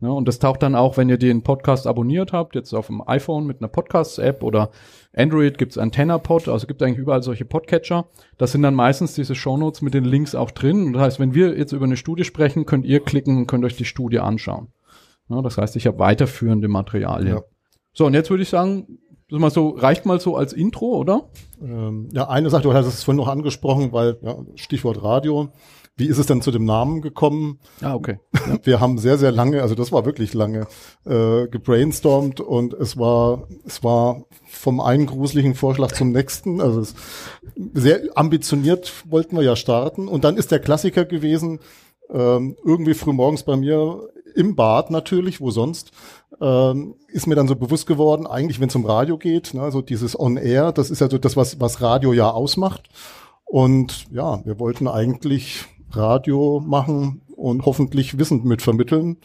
[0.00, 3.02] Ja, und das taucht dann auch, wenn ihr den Podcast abonniert habt, jetzt auf dem
[3.06, 4.70] iPhone mit einer Podcast-App oder
[5.14, 8.06] Android gibt's Antenna-Pod, also gibt eigentlich überall solche Podcatcher.
[8.36, 10.88] Da sind dann meistens diese Shownotes mit den Links auch drin.
[10.88, 13.64] Und das heißt, wenn wir jetzt über eine Studie sprechen, könnt ihr klicken und könnt
[13.64, 14.68] euch die Studie anschauen.
[15.30, 17.36] Ja, das heißt, ich habe weiterführende Materialien.
[17.36, 17.42] Ja.
[17.94, 18.98] So, und jetzt würde ich sagen,
[19.30, 21.30] das mal so, reicht mal so als Intro, oder?
[21.60, 25.48] Ähm, ja, eine Sache, du hast es vorhin noch angesprochen, weil ja, Stichwort Radio.
[25.98, 27.58] Wie ist es denn zu dem Namen gekommen?
[27.80, 28.18] Ah, okay.
[28.46, 28.58] Ja.
[28.62, 30.68] Wir haben sehr, sehr lange, also das war wirklich lange,
[31.04, 36.60] äh, gebrainstormt und es war, es war vom einen gruseligen Vorschlag zum nächsten.
[36.60, 36.94] Also es,
[37.74, 40.06] sehr ambitioniert wollten wir ja starten.
[40.06, 41.58] Und dann ist der Klassiker gewesen,
[42.10, 45.90] ähm, irgendwie früh morgens bei mir im Bad natürlich, wo sonst,
[46.40, 49.80] ähm, ist mir dann so bewusst geworden, eigentlich wenn es um Radio geht, ne, so
[49.80, 52.88] dieses On-Air, das ist ja so das, was, was Radio ja ausmacht.
[53.44, 59.18] Und ja, wir wollten eigentlich Radio machen und hoffentlich Wissen mitvermitteln.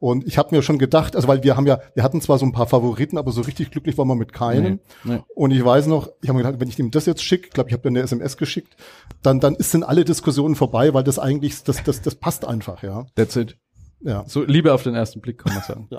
[0.00, 2.46] Und ich habe mir schon gedacht, also weil wir haben ja, wir hatten zwar so
[2.46, 4.78] ein paar Favoriten, aber so richtig glücklich waren wir mit keinem.
[5.02, 5.22] Nee, nee.
[5.34, 7.68] Und ich weiß noch, ich habe mir gedacht, wenn ich ihm das jetzt schicke, glaube
[7.68, 8.76] ich, habe dir eine SMS geschickt,
[9.22, 12.84] dann dann ist sind alle Diskussionen vorbei, weil das eigentlich, das das das passt einfach,
[12.84, 13.06] ja.
[13.16, 13.56] That's it.
[14.00, 14.24] Ja.
[14.28, 15.88] So Liebe auf den ersten Blick kann man sagen.
[15.90, 15.98] ja.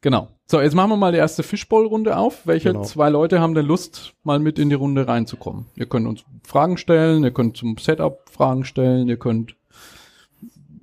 [0.00, 0.28] Genau.
[0.46, 2.46] So, jetzt machen wir mal die erste Fishbowl-Runde auf.
[2.46, 2.84] Welche genau.
[2.84, 5.66] zwei Leute haben denn Lust, mal mit in die Runde reinzukommen?
[5.76, 9.56] Ihr könnt uns Fragen stellen, ihr könnt zum Setup Fragen stellen, ihr könnt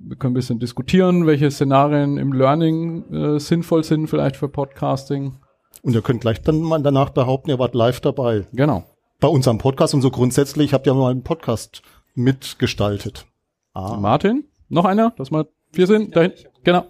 [0.00, 5.34] wir können ein bisschen diskutieren, welche Szenarien im Learning äh, sinnvoll sind, vielleicht für Podcasting.
[5.82, 8.46] Und ihr könnt gleich dann mal danach behaupten, ihr wart live dabei.
[8.52, 8.84] Genau.
[9.20, 11.82] Bei unserem Podcast und so grundsätzlich habt ihr mal einen Podcast
[12.14, 13.26] mitgestaltet.
[13.74, 13.96] Ah.
[14.00, 16.16] Martin, noch einer, dass mal vier sind.
[16.16, 16.32] Dahin.
[16.64, 16.86] Genau.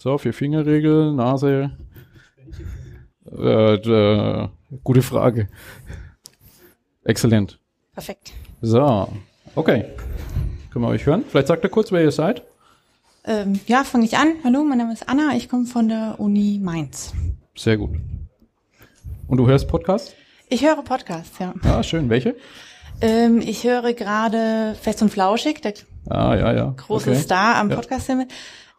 [0.00, 1.72] So, vier Fingerregel, Nase.
[3.36, 4.48] Äh, äh,
[4.84, 5.48] gute Frage.
[7.02, 7.58] Exzellent.
[7.94, 8.32] Perfekt.
[8.62, 9.08] So,
[9.56, 9.86] okay.
[10.70, 11.24] Können wir euch hören?
[11.28, 12.44] Vielleicht sagt er kurz, wer ihr seid.
[13.24, 14.34] Ähm, ja, fange ich an.
[14.44, 17.12] Hallo, mein Name ist Anna, ich komme von der Uni Mainz.
[17.56, 17.90] Sehr gut.
[19.26, 20.14] Und du hörst Podcasts?
[20.48, 21.54] Ich höre Podcasts, ja.
[21.64, 22.08] Ah, schön.
[22.08, 22.36] Welche?
[23.00, 25.74] Ähm, ich höre gerade Fest und Flauschig, der
[26.08, 26.74] ah, ja, ja.
[26.76, 27.18] große okay.
[27.18, 27.74] Star am ja.
[27.74, 28.28] Podcast-Himmel.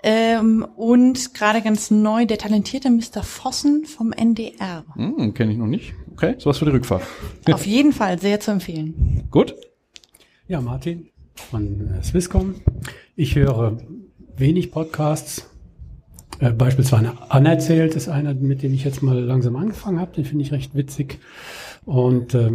[0.01, 3.21] Ähm, und gerade ganz neu der talentierte Mr.
[3.21, 4.85] Vossen vom NDR.
[4.95, 5.93] Hm, Kenne ich noch nicht.
[6.13, 7.03] Okay, sowas für die Rückfahrt.
[7.51, 9.27] Auf jeden Fall sehr zu empfehlen.
[9.29, 9.55] Gut.
[10.47, 12.55] Ja, Martin von äh, Swisscom.
[13.15, 13.77] Ich höre
[14.37, 15.49] wenig Podcasts.
[16.39, 20.13] Äh, beispielsweise Anerzählt ist einer, mit dem ich jetzt mal langsam angefangen habe.
[20.13, 21.19] Den finde ich recht witzig.
[21.85, 22.51] Und äh,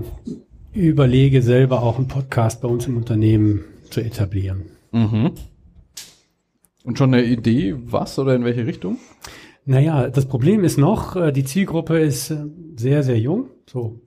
[0.73, 4.63] überlege selber auch einen Podcast bei uns im Unternehmen zu etablieren.
[4.93, 5.33] Mhm.
[6.85, 8.99] Und schon eine Idee, was oder in welche Richtung?
[9.65, 12.45] Naja, das Problem ist noch, äh, die Zielgruppe ist äh,
[12.77, 14.01] sehr, sehr jung, so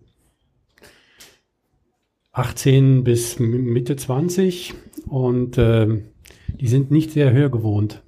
[2.32, 4.76] 18 bis Mitte 20
[5.08, 5.88] und äh,
[6.60, 8.04] die sind nicht sehr hörgewohnt.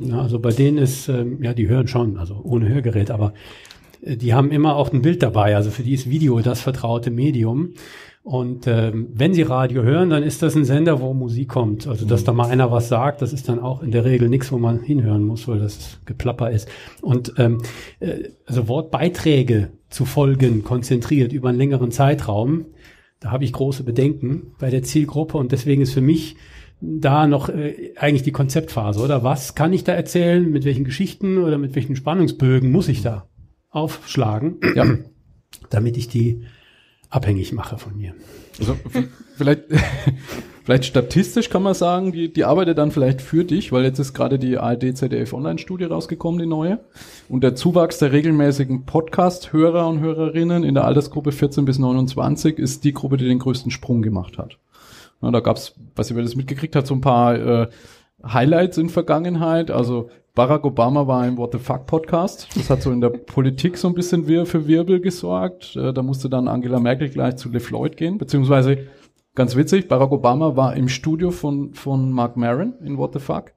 [0.00, 3.32] Ja, also bei denen ist, äh, ja, die hören schon, also ohne Hörgerät, aber
[4.02, 5.56] äh, die haben immer auch ein Bild dabei.
[5.56, 7.70] Also für die ist Video das vertraute Medium.
[8.22, 11.88] Und ähm, wenn Sie Radio hören, dann ist das ein Sender, wo Musik kommt.
[11.88, 14.52] Also dass da mal einer was sagt, das ist dann auch in der Regel nichts,
[14.52, 16.68] wo man hinhören muss, weil das Geplapper ist.
[17.00, 17.62] Und ähm,
[17.98, 22.66] äh, also Wortbeiträge zu folgen, konzentriert über einen längeren Zeitraum,
[23.18, 26.36] da habe ich große Bedenken bei der Zielgruppe und deswegen ist für mich
[26.80, 29.22] da noch äh, eigentlich die Konzeptphase, oder?
[29.22, 30.50] Was kann ich da erzählen?
[30.50, 33.28] Mit welchen Geschichten oder mit welchen Spannungsbögen muss ich da
[33.70, 34.86] aufschlagen, ja.
[35.70, 36.42] damit ich die
[37.12, 38.14] abhängig mache von mir.
[38.58, 38.76] Also
[39.36, 39.64] vielleicht,
[40.64, 44.14] vielleicht statistisch kann man sagen, die, die arbeitet dann vielleicht für dich, weil jetzt ist
[44.14, 46.80] gerade die ARD ZDF Online-Studie rausgekommen, die neue.
[47.28, 52.82] Und der Zuwachs der regelmäßigen Podcast-Hörer und Hörerinnen in der Altersgruppe 14 bis 29 ist
[52.84, 54.58] die Gruppe, die den größten Sprung gemacht hat.
[55.20, 57.68] Ja, da gab's, was ihr das mitgekriegt hat, so ein paar äh,
[58.24, 59.70] Highlights in Vergangenheit.
[59.70, 62.48] Also Barack Obama war im What the Fuck Podcast.
[62.56, 65.76] Das hat so in der Politik so ein bisschen für Wirbel gesorgt.
[65.76, 68.88] Äh, da musste dann Angela Merkel gleich zu LeFloid gehen, beziehungsweise
[69.34, 73.52] ganz witzig, Barack Obama war im Studio von, von Mark Maron in What the Fuck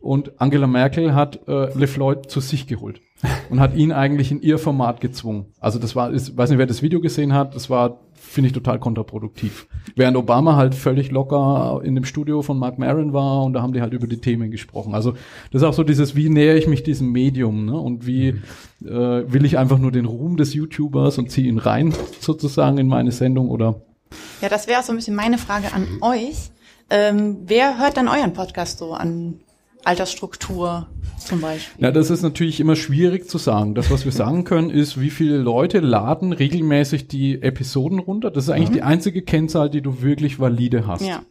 [0.00, 3.00] und Angela Merkel hat äh, LeFloid zu sich geholt
[3.50, 5.46] und hat ihn eigentlich in ihr Format gezwungen.
[5.58, 8.52] Also das war, ich weiß nicht, wer das Video gesehen hat, das war, finde ich,
[8.52, 9.66] total kontraproduktiv.
[9.96, 13.72] Während Obama halt völlig locker in dem Studio von Mark Maron war und da haben
[13.72, 14.94] die halt über die Themen gesprochen.
[14.94, 15.14] Also
[15.50, 17.76] das ist auch so dieses, wie nähere ich mich diesem Medium ne?
[17.76, 18.40] und wie
[18.84, 22.86] äh, will ich einfach nur den Ruhm des YouTubers und ziehe ihn rein sozusagen in
[22.86, 23.82] meine Sendung oder?
[24.40, 26.50] Ja, das wäre auch so ein bisschen meine Frage an euch
[26.90, 29.40] Ähm, wer hört dann euren Podcast so an
[29.88, 30.86] Altersstruktur
[31.18, 31.84] zum Beispiel?
[31.84, 33.74] Ja, das ist natürlich immer schwierig zu sagen.
[33.74, 38.30] Das, was wir sagen können, ist, wie viele Leute laden regelmäßig die Episoden runter.
[38.30, 38.74] Das ist eigentlich mhm.
[38.74, 41.06] die einzige Kennzahl, die du wirklich valide hast.
[41.06, 41.22] Ja.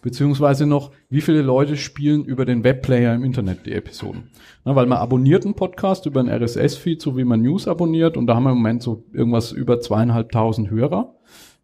[0.00, 4.30] Beziehungsweise noch, wie viele Leute spielen über den Webplayer im Internet die Episoden.
[4.64, 8.26] Na, weil man abonniert einen Podcast über einen RSS-Feed, so wie man News abonniert, und
[8.26, 11.14] da haben wir im Moment so irgendwas über zweieinhalbtausend Hörer,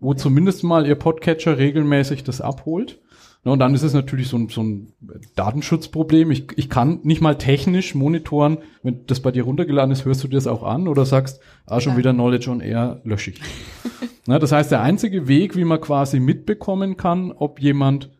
[0.00, 3.00] wo zumindest mal ihr Podcatcher regelmäßig das abholt.
[3.44, 4.92] Und dann ist es natürlich so ein, so ein
[5.34, 6.30] Datenschutzproblem.
[6.30, 10.28] Ich, ich kann nicht mal technisch monitoren, wenn das bei dir runtergeladen ist, hörst du
[10.28, 11.98] dir das auch an oder sagst, ah, schon ja.
[11.98, 13.40] wieder Knowledge on Air, lösche ich.
[14.26, 18.10] Na, das heißt, der einzige Weg, wie man quasi mitbekommen kann, ob jemand,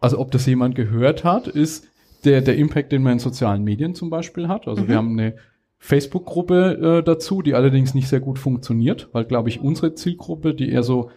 [0.00, 1.86] also ob das jemand gehört hat, ist
[2.24, 4.66] der, der Impact, den man in sozialen Medien zum Beispiel hat.
[4.66, 4.88] Also mhm.
[4.88, 5.36] wir haben eine
[5.78, 10.70] Facebook-Gruppe äh, dazu, die allerdings nicht sehr gut funktioniert, weil, glaube ich, unsere Zielgruppe, die
[10.70, 11.10] eher so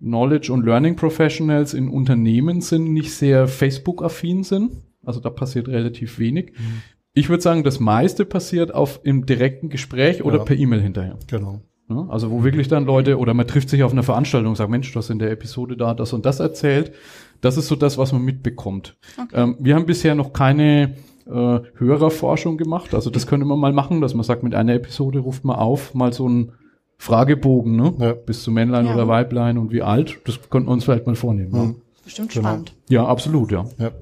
[0.00, 4.70] Knowledge und Learning Professionals in Unternehmen sind, nicht sehr Facebook-affin sind.
[5.04, 6.52] Also da passiert relativ wenig.
[6.52, 6.82] Mhm.
[7.14, 10.44] Ich würde sagen, das meiste passiert auf im direkten Gespräch oder ja.
[10.44, 11.18] per E-Mail hinterher.
[11.26, 11.62] Genau.
[11.90, 14.70] Ja, also wo wirklich dann Leute oder man trifft sich auf einer Veranstaltung und sagt,
[14.70, 16.92] Mensch, du hast in der Episode da das und das erzählt.
[17.40, 18.98] Das ist so das, was man mitbekommt.
[19.16, 19.42] Okay.
[19.42, 22.94] Ähm, wir haben bisher noch keine äh, Hörerforschung gemacht.
[22.94, 25.94] Also das könnte man mal machen, dass man sagt, mit einer Episode ruft man auf,
[25.94, 26.52] mal so ein
[26.98, 27.94] Fragebogen, ne?
[27.98, 28.12] Ja.
[28.12, 28.94] Bis zu Männlein ja.
[28.94, 30.18] oder Weiblein und wie alt.
[30.24, 31.52] Das könnten wir uns vielleicht mal vornehmen.
[31.52, 31.76] Mhm.
[32.04, 32.48] Bestimmt genau.
[32.48, 32.74] spannend.
[32.88, 33.64] Ja, absolut, ja.
[33.78, 33.92] ja.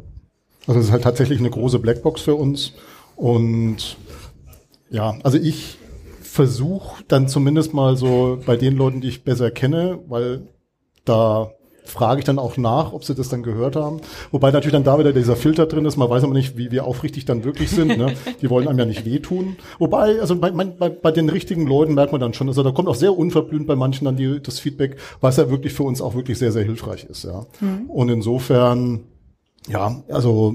[0.66, 2.72] Also es ist halt tatsächlich eine große Blackbox für uns.
[3.14, 3.96] Und
[4.90, 5.78] ja, also ich
[6.22, 10.48] versuche dann zumindest mal so bei den Leuten, die ich besser kenne, weil
[11.04, 11.50] da
[11.86, 14.00] frage ich dann auch nach, ob sie das dann gehört haben.
[14.30, 15.96] Wobei natürlich dann da wieder dieser Filter drin ist.
[15.96, 17.96] Man weiß aber nicht, wie wir aufrichtig dann wirklich sind.
[17.96, 18.14] Ne?
[18.42, 19.56] Die wollen einem ja nicht wehtun.
[19.78, 22.88] Wobei, also bei, bei, bei den richtigen Leuten merkt man dann schon, also da kommt
[22.88, 26.14] auch sehr unverblümt bei manchen dann die, das Feedback, was ja wirklich für uns auch
[26.14, 27.24] wirklich sehr, sehr hilfreich ist.
[27.24, 27.46] Ja.
[27.60, 27.88] Mhm.
[27.88, 29.04] Und insofern,
[29.68, 30.54] ja, also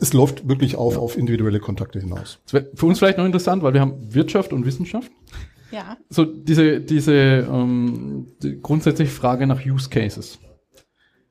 [0.00, 2.38] es läuft wirklich auf, auf individuelle Kontakte hinaus.
[2.46, 5.10] für uns vielleicht noch interessant, weil wir haben Wirtschaft und Wissenschaft.
[5.70, 5.96] Ja.
[6.08, 10.38] So diese, diese ähm, die grundsätzliche Frage nach Use Cases.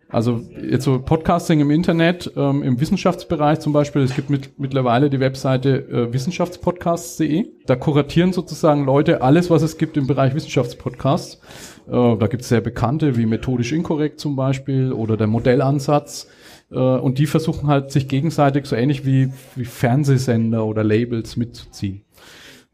[0.10, 5.10] Also jetzt so Podcasting im Internet, ähm, im Wissenschaftsbereich zum Beispiel, es gibt mit, mittlerweile
[5.10, 7.46] die Webseite äh, wissenschaftspodcasts.de.
[7.66, 11.42] Da kuratieren sozusagen Leute alles, was es gibt im Bereich Wissenschaftspodcasts.
[11.88, 16.30] Äh, da gibt es sehr bekannte wie methodisch inkorrekt zum Beispiel oder der Modellansatz.
[16.72, 22.06] Äh, und die versuchen halt sich gegenseitig so ähnlich wie, wie Fernsehsender oder Labels mitzuziehen.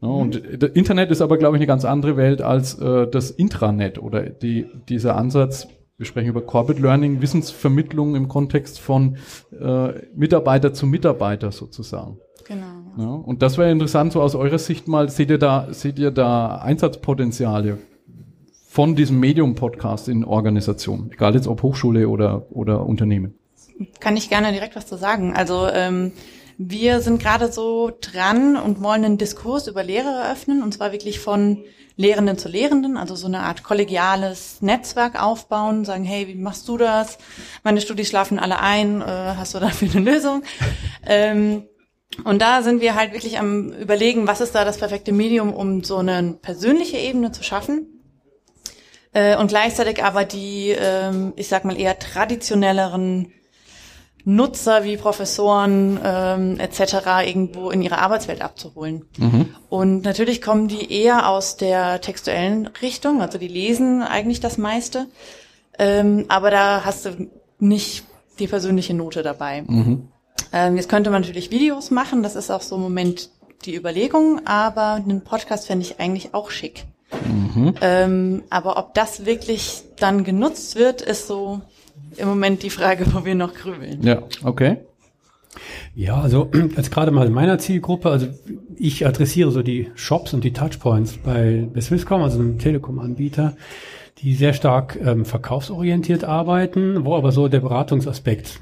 [0.08, 0.20] Mhm.
[0.20, 3.98] und das Internet ist aber, glaube ich, eine ganz andere Welt als äh, das Intranet
[3.98, 9.16] oder die, dieser Ansatz, wir sprechen über Corporate Learning, Wissensvermittlung im Kontext von
[9.52, 12.18] äh, Mitarbeiter zu Mitarbeiter sozusagen.
[12.46, 12.66] Genau.
[12.98, 16.10] Ja, und das wäre interessant, so aus eurer Sicht mal, seht ihr da, seht ihr
[16.10, 17.78] da Einsatzpotenziale
[18.68, 23.34] von diesem Medium-Podcast in Organisationen, egal jetzt ob Hochschule oder, oder Unternehmen?
[24.00, 25.32] Kann ich gerne direkt was zu sagen.
[25.34, 26.12] Also ähm,
[26.58, 31.20] wir sind gerade so dran und wollen einen Diskurs über Lehre eröffnen, und zwar wirklich
[31.20, 31.64] von
[31.96, 36.76] Lehrenden zu Lehrenden, also so eine Art kollegiales Netzwerk aufbauen, sagen, hey, wie machst du
[36.76, 37.18] das?
[37.62, 40.42] Meine Studis schlafen alle ein, äh, hast du dafür eine Lösung?
[41.06, 41.64] ähm,
[42.24, 45.82] und da sind wir halt wirklich am überlegen, was ist da das perfekte Medium, um
[45.82, 47.94] so eine persönliche Ebene zu schaffen.
[49.12, 53.32] Äh, und gleichzeitig aber die, ähm, ich sag mal, eher traditionelleren
[54.24, 57.26] Nutzer wie Professoren ähm, etc.
[57.26, 59.04] irgendwo in ihre Arbeitswelt abzuholen.
[59.18, 59.54] Mhm.
[59.68, 65.06] Und natürlich kommen die eher aus der textuellen Richtung, also die lesen eigentlich das meiste,
[65.78, 68.04] ähm, aber da hast du nicht
[68.38, 69.62] die persönliche Note dabei.
[69.62, 70.08] Mhm.
[70.52, 73.30] Ähm, jetzt könnte man natürlich Videos machen, das ist auch so im Moment
[73.66, 76.86] die Überlegung, aber einen Podcast fände ich eigentlich auch schick.
[77.26, 77.74] Mhm.
[77.80, 81.60] Ähm, aber ob das wirklich dann genutzt wird, ist so
[82.18, 84.02] im Moment die Frage, wo wir noch grübeln.
[84.02, 84.78] Ja, okay.
[85.94, 88.26] Ja, also als gerade mal in meiner Zielgruppe, also
[88.76, 93.56] ich adressiere so die Shops und die Touchpoints bei, bei Swisscom, also einem Telekom-Anbieter,
[94.18, 98.60] die sehr stark ähm, verkaufsorientiert arbeiten, wo aber so der Beratungsaspekt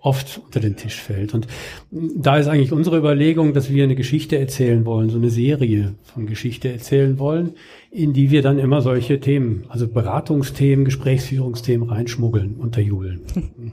[0.00, 1.34] oft unter den Tisch fällt.
[1.34, 1.48] Und
[1.90, 6.26] da ist eigentlich unsere Überlegung, dass wir eine Geschichte erzählen wollen, so eine Serie von
[6.26, 7.54] Geschichte erzählen wollen,
[7.90, 13.22] in die wir dann immer solche Themen, also Beratungsthemen, Gesprächsführungsthemen reinschmuggeln, unterjubeln.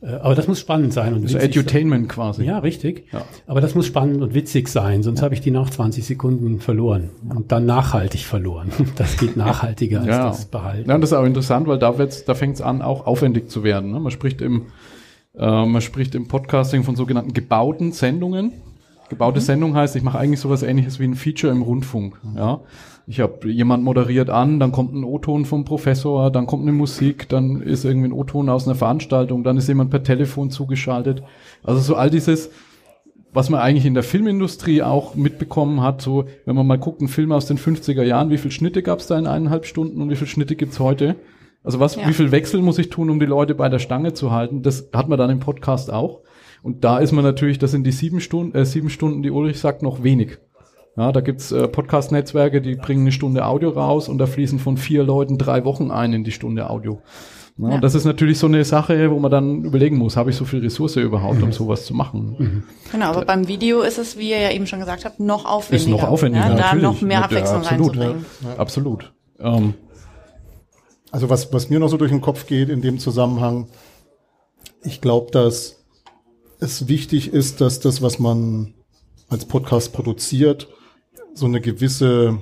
[0.00, 2.44] Äh, aber das muss spannend sein und also Edutainment quasi.
[2.44, 3.06] Ja, richtig.
[3.12, 3.22] Ja.
[3.46, 5.24] Aber das muss spannend und witzig sein, sonst ja.
[5.24, 8.70] habe ich die nach 20 Sekunden verloren und dann nachhaltig verloren.
[8.96, 10.28] Das geht nachhaltiger als ja.
[10.28, 10.88] das Behalten.
[10.88, 13.62] Ja, das ist auch interessant, weil da, wird's, da fängt es an, auch aufwendig zu
[13.62, 13.90] werden.
[13.90, 14.00] Ne?
[14.00, 14.66] Man spricht im
[15.36, 18.52] äh, man spricht im Podcasting von sogenannten gebauten Sendungen.
[19.08, 19.44] Gebaute mhm.
[19.44, 22.18] Sendung heißt, ich mache eigentlich sowas ähnliches wie ein Feature im Rundfunk.
[22.34, 22.60] Ja?
[23.08, 27.28] Ich habe jemand moderiert an, dann kommt ein O-Ton vom Professor, dann kommt eine Musik,
[27.28, 31.22] dann ist irgendwie ein O-Ton aus einer Veranstaltung, dann ist jemand per Telefon zugeschaltet.
[31.62, 32.50] Also so all dieses,
[33.32, 37.06] was man eigentlich in der Filmindustrie auch mitbekommen hat, so wenn man mal guckt, ein
[37.06, 40.10] Film aus den 50er Jahren, wie viele Schnitte gab es da in eineinhalb Stunden und
[40.10, 41.14] wie viele Schnitte gibt's heute?
[41.62, 42.08] Also was, ja.
[42.08, 44.62] wie viel Wechsel muss ich tun, um die Leute bei der Stange zu halten?
[44.62, 46.22] Das hat man dann im Podcast auch.
[46.62, 49.60] Und da ist man natürlich, das sind die sieben Stunden, äh, sieben Stunden, die Ulrich
[49.60, 50.38] sagt, noch wenig.
[50.96, 54.78] Ja, da gibt's äh, Podcast-Netzwerke, die bringen eine Stunde Audio raus und da fließen von
[54.78, 57.02] vier Leuten drei Wochen ein in die Stunde Audio.
[57.58, 57.78] Ja, ja.
[57.78, 60.60] Das ist natürlich so eine Sache, wo man dann überlegen muss, habe ich so viel
[60.60, 61.52] Ressource überhaupt, um mhm.
[61.52, 62.36] sowas zu machen?
[62.38, 62.62] Mhm.
[62.92, 65.96] Genau, aber beim Video ist es, wie ihr ja eben schon gesagt habt, noch aufwendiger.
[65.96, 68.26] Ist noch aufwendiger, ja, Da noch mehr Abwechslung ja, absolut, reinzubringen.
[68.42, 69.12] Ja, absolut.
[69.38, 69.74] Ähm,
[71.10, 73.68] also was, was mir noch so durch den Kopf geht in dem Zusammenhang,
[74.82, 75.84] ich glaube, dass
[76.58, 78.74] es wichtig ist, dass das, was man
[79.28, 80.68] als Podcast produziert,
[81.36, 82.38] so eine gewisse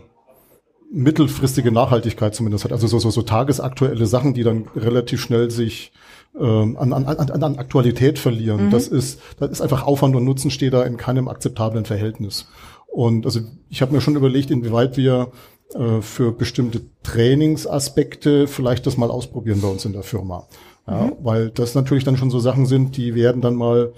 [0.93, 2.73] mittelfristige Nachhaltigkeit zumindest hat.
[2.73, 5.93] Also so, so, so tagesaktuelle Sachen, die dann relativ schnell sich
[6.39, 8.67] ähm, an, an, an, an Aktualität verlieren.
[8.67, 8.71] Mhm.
[8.71, 12.47] Das ist, das ist einfach Aufwand und Nutzen steht da in keinem akzeptablen Verhältnis.
[12.87, 15.33] Und also ich habe mir schon überlegt, inwieweit wir
[15.75, 20.47] äh, für bestimmte Trainingsaspekte vielleicht das mal ausprobieren bei uns in der Firma.
[20.87, 21.13] Ja, mhm.
[21.23, 23.93] Weil das natürlich dann schon so Sachen sind, die werden dann mal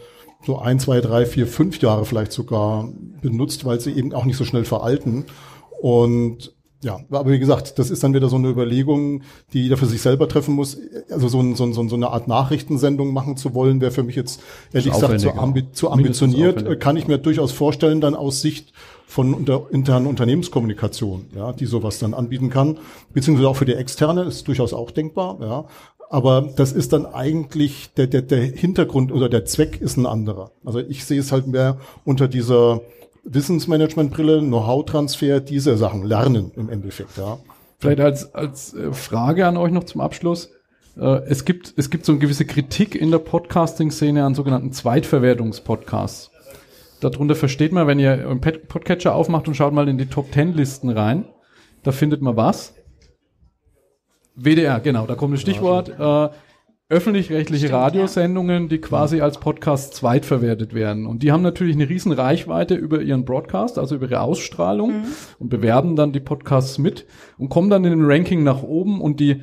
[0.45, 2.89] so ein, zwei, drei, vier, fünf Jahre vielleicht sogar
[3.21, 5.25] benutzt, weil sie eben auch nicht so schnell veralten.
[5.81, 9.23] Und ja, aber wie gesagt, das ist dann wieder so eine Überlegung,
[9.53, 10.79] die jeder für sich selber treffen muss.
[11.11, 14.15] Also so, ein, so, ein, so eine Art Nachrichtensendung machen zu wollen, wäre für mich
[14.15, 14.41] jetzt
[14.73, 16.79] ehrlich gesagt zu, ambi zu ambitioniert.
[16.79, 18.73] Kann ich mir durchaus vorstellen, dann aus Sicht
[19.07, 22.79] von unter, internen Unternehmenskommunikation, ja, die sowas dann anbieten kann,
[23.13, 25.65] beziehungsweise auch für die externe ist durchaus auch denkbar, ja.
[26.09, 30.53] Aber das ist dann eigentlich der, der, der Hintergrund oder der Zweck ist ein anderer.
[30.65, 32.81] Also ich sehe es halt mehr unter dieser
[33.25, 37.39] Wissensmanagementbrille, Know-how-Transfer, diese Sachen lernen im Endeffekt, ja.
[37.79, 40.51] Vielleicht als, als äh, Frage an euch noch zum Abschluss.
[40.97, 46.31] Äh, es gibt, es gibt so eine gewisse Kritik in der Podcasting-Szene an sogenannten Zweitverwertungspodcasts.
[47.01, 50.55] Darunter versteht man, wenn ihr einen Podcatcher aufmacht und schaut mal in die Top Ten
[50.55, 51.27] Listen rein,
[51.83, 52.75] da findet man was?
[54.37, 55.89] WDR, genau, da kommt das Stichwort.
[55.99, 56.29] Äh,
[56.89, 61.07] öffentlich-rechtliche Radiosendungen, die quasi als Podcast zweitverwertet werden.
[61.07, 65.05] Und die haben natürlich eine riesen Reichweite über ihren Broadcast, also über ihre Ausstrahlung mhm.
[65.41, 67.07] und bewerben dann die Podcasts mit
[67.39, 69.43] und kommen dann in dem Ranking nach oben und die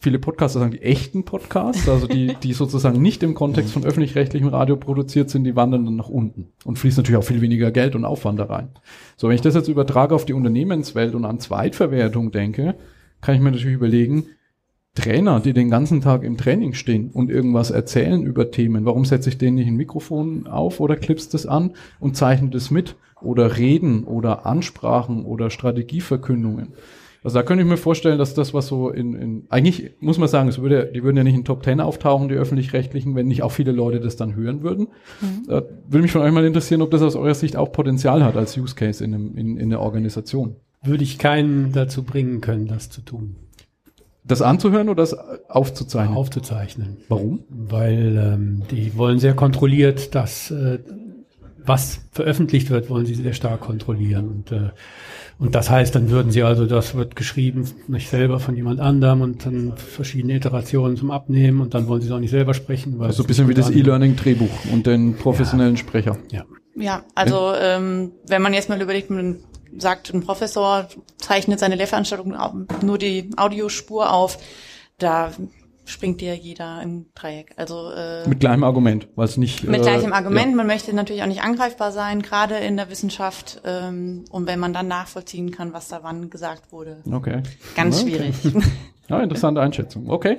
[0.00, 4.48] viele Podcaster sagen, die echten Podcasts, also die, die sozusagen nicht im Kontext von öffentlich-rechtlichem
[4.48, 7.94] Radio produziert sind, die wandern dann nach unten und fließt natürlich auch viel weniger Geld
[7.94, 8.70] und Aufwand da rein.
[9.16, 12.74] So, wenn ich das jetzt übertrage auf die Unternehmenswelt und an Zweitverwertung denke,
[13.24, 14.26] kann ich mir natürlich überlegen,
[14.94, 19.30] Trainer, die den ganzen Tag im Training stehen und irgendwas erzählen über Themen, warum setze
[19.30, 22.96] ich denen nicht ein Mikrofon auf oder klippst das an und zeichne das mit?
[23.20, 26.74] Oder Reden oder Ansprachen oder Strategieverkündungen.
[27.22, 30.28] Also da könnte ich mir vorstellen, dass das, was so in, in eigentlich muss man
[30.28, 33.42] sagen, es würde, die würden ja nicht in Top Ten auftauchen, die öffentlich-rechtlichen, wenn nicht
[33.42, 34.88] auch viele Leute das dann hören würden.
[35.22, 35.50] Mhm.
[35.50, 38.36] Äh, würde mich von euch mal interessieren, ob das aus eurer Sicht auch Potenzial hat
[38.36, 40.56] als Use Case in, einem, in, in der Organisation.
[40.84, 43.36] Würde ich keinen dazu bringen können, das zu tun.
[44.26, 45.14] Das anzuhören oder das
[45.50, 46.16] aufzuzeichnen?
[46.16, 46.96] Aufzuzeichnen.
[47.08, 47.44] Warum?
[47.50, 50.78] Weil ähm, die wollen sehr kontrolliert, dass äh,
[51.66, 54.28] was veröffentlicht wird, wollen sie sehr stark kontrolliien.
[54.28, 54.70] Und, äh,
[55.38, 59.22] und das heißt, dann würden sie also, das wird geschrieben, nicht selber von jemand anderem
[59.22, 62.98] und dann verschiedene Iterationen zum Abnehmen und dann wollen sie es auch nicht selber sprechen.
[62.98, 65.80] Weil also ein bisschen wie das E-Learning-Drehbuch und den professionellen ja.
[65.80, 66.18] Sprecher.
[66.30, 66.44] Ja.
[66.76, 69.36] Ja, also ähm, wenn man jetzt mal überlegt, man
[69.78, 72.36] sagt, ein Professor zeichnet seine Lehrveranstaltung
[72.82, 74.38] nur die Audiospur auf,
[74.98, 75.32] da
[75.84, 77.52] springt dir jeder im Dreieck.
[77.56, 80.50] Also äh, mit gleichem Argument, weil es nicht mit äh, gleichem Argument.
[80.50, 80.56] Ja.
[80.56, 83.60] Man möchte natürlich auch nicht angreifbar sein, gerade in der Wissenschaft.
[83.64, 87.02] Ähm, und wenn man dann nachvollziehen kann, was da wann gesagt wurde.
[87.10, 87.42] Okay.
[87.76, 88.32] Ganz okay.
[88.32, 88.64] schwierig.
[89.06, 90.08] Ja, interessante Einschätzung.
[90.08, 90.38] Okay.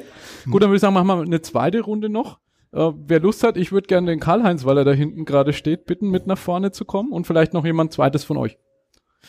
[0.50, 2.40] Gut, dann würde ich sagen, machen wir eine zweite Runde noch.
[2.72, 5.86] Äh, wer Lust hat, ich würde gerne den Karl-Heinz, weil er da hinten gerade steht,
[5.86, 8.58] bitten, mit nach vorne zu kommen und vielleicht noch jemand zweites von euch.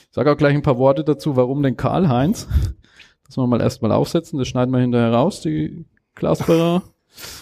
[0.09, 2.49] Ich sage auch gleich ein paar Worte dazu, warum den Karl-Heinz.
[3.27, 6.83] Das wir mal erstmal aufsetzen, das schneiden wir hinterher raus, die Glasbarre.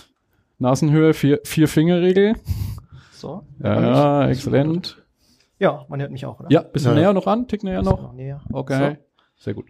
[0.59, 2.37] Nasenhöhe, vier, vier Fingerregel.
[3.13, 3.43] So.
[3.63, 5.03] Ja, ja exzellent.
[5.59, 6.51] Ja, man hört mich auch, oder?
[6.51, 7.01] Ja, bisschen ja.
[7.01, 8.01] näher noch ran, tick näher noch.
[8.01, 8.41] noch näher.
[8.53, 9.45] Okay, so.
[9.45, 9.67] sehr gut.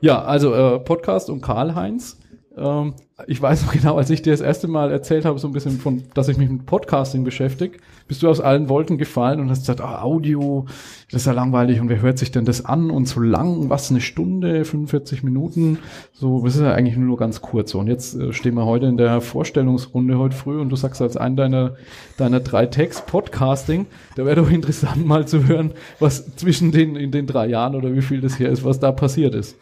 [0.00, 2.18] Ja, also äh, Podcast und Karl-Heinz.
[2.56, 2.94] Ähm,
[3.26, 5.80] ich weiß noch genau, als ich dir das erste Mal erzählt habe, so ein bisschen
[5.80, 9.60] von, dass ich mich mit Podcasting beschäftige, bist du aus allen Wolken gefallen und hast
[9.60, 10.66] gesagt, ah, Audio,
[11.10, 13.90] das ist ja langweilig und wer hört sich denn das an und so lang, was,
[13.90, 15.78] eine Stunde, 45 Minuten,
[16.12, 17.74] so, das ist ja eigentlich nur ganz kurz.
[17.74, 21.16] Und jetzt äh, stehen wir heute in der Vorstellungsrunde heute früh und du sagst als
[21.16, 21.74] einen deiner,
[22.18, 27.10] deiner drei Text Podcasting, da wäre doch interessant mal zu hören, was zwischen den, in
[27.10, 29.56] den drei Jahren oder wie viel das hier ist, was da passiert ist.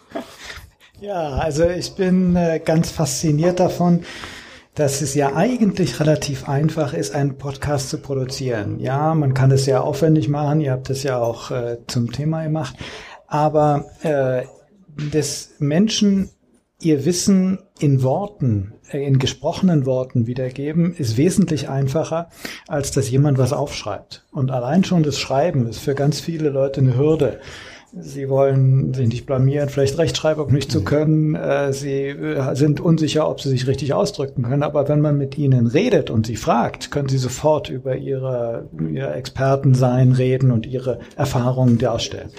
[1.01, 4.05] Ja, also ich bin äh, ganz fasziniert davon,
[4.75, 8.81] dass es ja eigentlich relativ einfach ist, einen Podcast zu produzieren.
[8.81, 12.45] Ja, man kann es ja aufwendig machen, ihr habt es ja auch äh, zum Thema
[12.45, 12.77] gemacht,
[13.27, 14.45] aber äh,
[15.13, 16.31] des Menschen
[16.81, 22.29] ihr Wissen in Worten, äh, in gesprochenen Worten wiedergeben, ist wesentlich einfacher,
[22.69, 24.27] als dass jemand was aufschreibt.
[24.33, 27.41] Und allein schon das Schreiben ist für ganz viele Leute eine Hürde.
[27.93, 31.37] Sie wollen sich nicht blamieren, vielleicht Rechtschreibung nicht zu können.
[31.37, 34.65] Äh, sie äh, sind unsicher, ob sie sich richtig ausdrücken können.
[34.65, 39.15] Aber wenn man mit ihnen redet und sie fragt, können sie sofort über ihre, ihr
[39.15, 42.31] Expertensein reden und ihre Erfahrungen darstellen.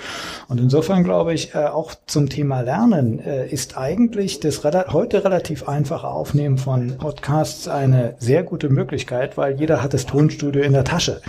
[0.50, 6.08] Und insofern glaube ich, äh, auch zum Thema Lernen ist eigentlich das heute relativ einfache
[6.08, 11.22] Aufnehmen von Podcasts eine sehr gute Möglichkeit, weil jeder hat das Tonstudio in der Tasche.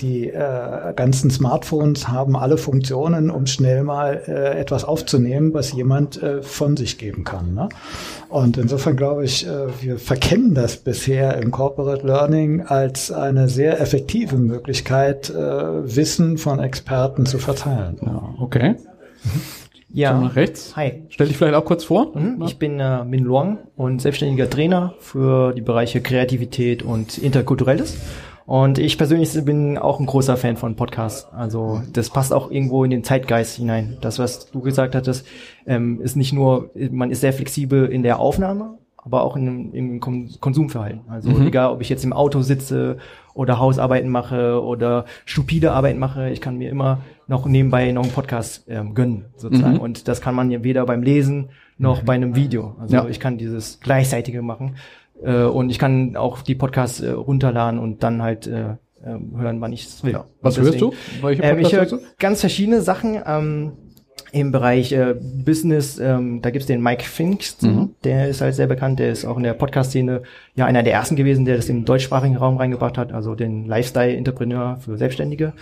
[0.00, 0.32] Die
[0.94, 6.76] ganzen Smartphones haben alle Funktionen, um schnell mal äh, etwas aufzunehmen, was jemand äh, von
[6.76, 7.54] sich geben kann.
[7.54, 7.68] Ne?
[8.28, 13.80] Und insofern glaube ich, äh, wir verkennen das bisher im Corporate Learning als eine sehr
[13.80, 17.98] effektive Möglichkeit, äh, Wissen von Experten zu verteilen.
[18.02, 18.76] Ja, okay.
[19.88, 20.14] Ja.
[20.14, 20.76] So nach rechts.
[20.76, 21.04] Hi.
[21.08, 22.16] Stell dich vielleicht auch kurz vor.
[22.16, 22.42] Mhm.
[22.44, 27.96] Ich bin äh, Min Luang und selbstständiger Trainer für die Bereiche Kreativität und Interkulturelles.
[28.46, 31.26] Und ich persönlich bin auch ein großer Fan von Podcasts.
[31.32, 33.98] Also das passt auch irgendwo in den Zeitgeist hinein.
[34.00, 35.26] Das, was du gesagt hattest,
[35.66, 40.00] ähm, ist nicht nur, man ist sehr flexibel in der Aufnahme, aber auch in, im
[40.00, 41.00] Konsumverhalten.
[41.08, 41.48] Also mhm.
[41.48, 42.98] egal, ob ich jetzt im Auto sitze
[43.34, 48.12] oder Hausarbeiten mache oder stupide Arbeiten mache, ich kann mir immer noch nebenbei noch einen
[48.12, 49.74] Podcast ähm, gönnen, sozusagen.
[49.74, 49.80] Mhm.
[49.80, 52.06] Und das kann man ja weder beim Lesen noch mhm.
[52.06, 52.76] bei einem Video.
[52.80, 53.06] Also ja.
[53.08, 54.76] ich kann dieses Gleichzeitige machen.
[55.22, 59.60] Äh, und ich kann auch die Podcasts äh, runterladen und dann halt äh, äh hören,
[59.60, 60.12] wann ich es will.
[60.12, 60.24] Ja.
[60.40, 61.24] Was deswegen, hörst du?
[61.24, 61.86] Welche ähm, ich höre
[62.18, 63.20] ganz verschiedene Sachen.
[63.26, 63.72] Ähm,
[64.32, 67.90] im Bereich äh, Business, ähm, da gibt's den Mike Finks, mhm.
[68.04, 70.22] der ist halt sehr bekannt, der ist auch in der Podcast-Szene
[70.54, 74.78] ja einer der ersten gewesen, der das im deutschsprachigen Raum reingebracht hat, also den Lifestyle-Entrepreneur
[74.80, 75.52] für Selbstständige.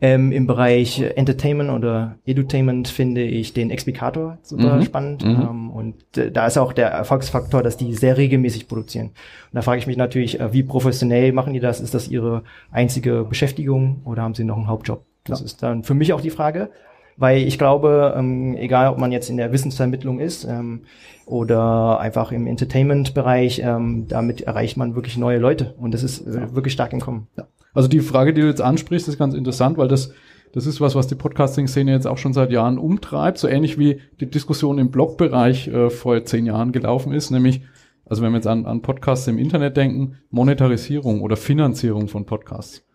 [0.00, 4.82] Ähm, Im Bereich Entertainment oder Edutainment finde ich den Explicator super mhm.
[4.82, 5.24] spannend.
[5.24, 5.30] Mhm.
[5.30, 9.06] Ähm, und äh, da ist auch der Erfolgsfaktor, dass die sehr regelmäßig produzieren.
[9.06, 11.80] Und da frage ich mich natürlich, äh, wie professionell machen die das?
[11.80, 15.04] Ist das ihre einzige Beschäftigung oder haben sie noch einen Hauptjob?
[15.24, 15.46] Das ja.
[15.46, 16.70] ist dann für mich auch die Frage
[17.18, 20.82] weil ich glaube, ähm, egal ob man jetzt in der Wissensvermittlung ist ähm,
[21.26, 26.54] oder einfach im Entertainment-Bereich, ähm, damit erreicht man wirklich neue Leute und das ist äh,
[26.54, 27.26] wirklich stark im Kommen.
[27.36, 27.46] Ja.
[27.74, 30.12] Also die Frage, die du jetzt ansprichst, ist ganz interessant, weil das
[30.54, 34.00] das ist was, was die Podcasting-Szene jetzt auch schon seit Jahren umtreibt, so ähnlich wie
[34.18, 37.60] die Diskussion im Blogbereich äh, vor zehn Jahren gelaufen ist, nämlich
[38.08, 42.87] also wenn wir jetzt an, an Podcasts im Internet denken, Monetarisierung oder Finanzierung von Podcasts.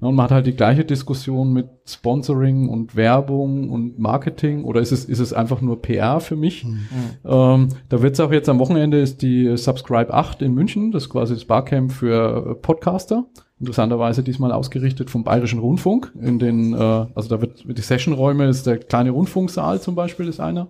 [0.00, 4.92] Und man hat halt die gleiche Diskussion mit Sponsoring und Werbung und Marketing oder ist
[4.92, 6.64] es, ist es einfach nur PR für mich?
[6.64, 6.78] Mhm.
[7.24, 11.04] Ähm, da wird es auch jetzt am Wochenende ist die Subscribe 8 in München, das
[11.04, 13.26] ist quasi das Barcamp für Podcaster.
[13.58, 16.12] Interessanterweise diesmal ausgerichtet vom Bayerischen Rundfunk.
[16.18, 20.40] In den, äh, also da wird die Sessionräume, ist der kleine Rundfunksaal zum Beispiel, ist
[20.40, 20.68] einer.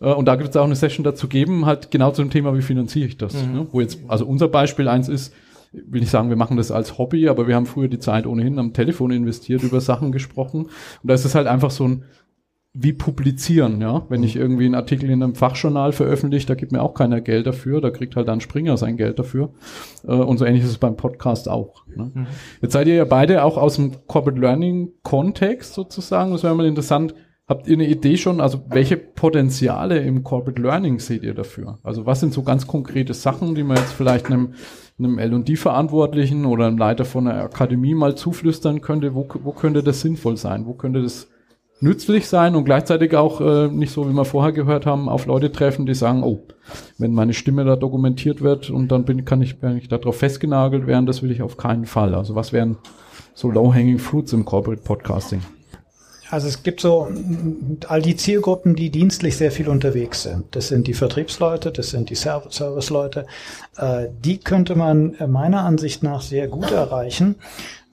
[0.00, 2.56] Äh, und da gibt es auch eine Session dazu geben, halt genau zu dem Thema,
[2.56, 3.34] wie finanziere ich das?
[3.34, 3.52] Mhm.
[3.52, 3.66] Ne?
[3.72, 5.34] Wo jetzt, also unser Beispiel eins ist,
[5.72, 8.58] will nicht sagen, wir machen das als Hobby, aber wir haben früher die Zeit ohnehin
[8.58, 10.64] am Telefon investiert, über Sachen gesprochen.
[10.64, 10.70] Und
[11.04, 12.04] da ist es halt einfach so ein,
[12.72, 14.06] wie publizieren, ja.
[14.08, 17.46] Wenn ich irgendwie einen Artikel in einem Fachjournal veröffentliche, da gibt mir auch keiner Geld
[17.46, 19.50] dafür, da kriegt halt dann Springer sein Geld dafür.
[20.06, 21.84] Äh, und so ähnlich ist es beim Podcast auch.
[21.88, 22.12] Ne?
[22.14, 22.26] Mhm.
[22.62, 26.30] Jetzt seid ihr ja beide auch aus dem Corporate Learning Kontext sozusagen.
[26.30, 27.14] Das wäre mal interessant.
[27.50, 31.80] Habt ihr eine Idee schon, also welche Potenziale im Corporate Learning seht ihr dafür?
[31.82, 34.54] Also was sind so ganz konkrete Sachen, die man jetzt vielleicht einem
[35.00, 40.00] einem L&D-Verantwortlichen oder einem Leiter von einer Akademie mal zuflüstern könnte, wo, wo könnte das
[40.00, 40.64] sinnvoll sein?
[40.64, 41.26] Wo könnte das
[41.80, 45.50] nützlich sein und gleichzeitig auch äh, nicht so, wie wir vorher gehört haben, auf Leute
[45.50, 46.46] treffen, die sagen, oh,
[46.98, 50.86] wenn meine Stimme da dokumentiert wird und dann bin, kann ich, kann ich darauf festgenagelt
[50.86, 52.14] werden, das will ich auf keinen Fall.
[52.14, 52.76] Also was wären
[53.34, 55.40] so low-hanging fruits im Corporate Podcasting?
[56.30, 57.08] Also es gibt so
[57.88, 60.44] all die Zielgruppen, die dienstlich sehr viel unterwegs sind.
[60.52, 63.26] Das sind die Vertriebsleute, das sind die Serviceleute.
[63.76, 67.36] Äh, die könnte man meiner Ansicht nach sehr gut erreichen,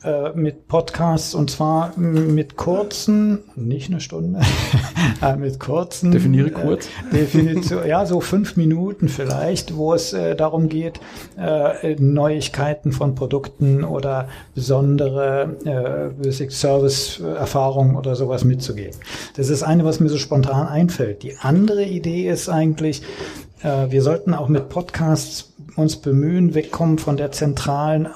[0.04, 4.42] äh, mit Podcasts und zwar mit kurzen, nicht eine Stunde,
[5.24, 6.12] äh, mit kurzen.
[6.12, 6.88] Definiere kurz.
[7.12, 11.00] Äh, Definition, ja, so fünf Minuten vielleicht, wo es äh, darum geht,
[11.36, 19.00] äh, Neuigkeiten von Produkten oder besondere äh, Service-Erfahrungen oder sowas mitzugeben.
[19.36, 21.24] Das ist eine, was mir so spontan einfällt.
[21.24, 23.02] Die andere Idee ist eigentlich,
[23.64, 28.08] äh, wir sollten auch mit Podcasts uns bemühen, wegkommen von der zentralen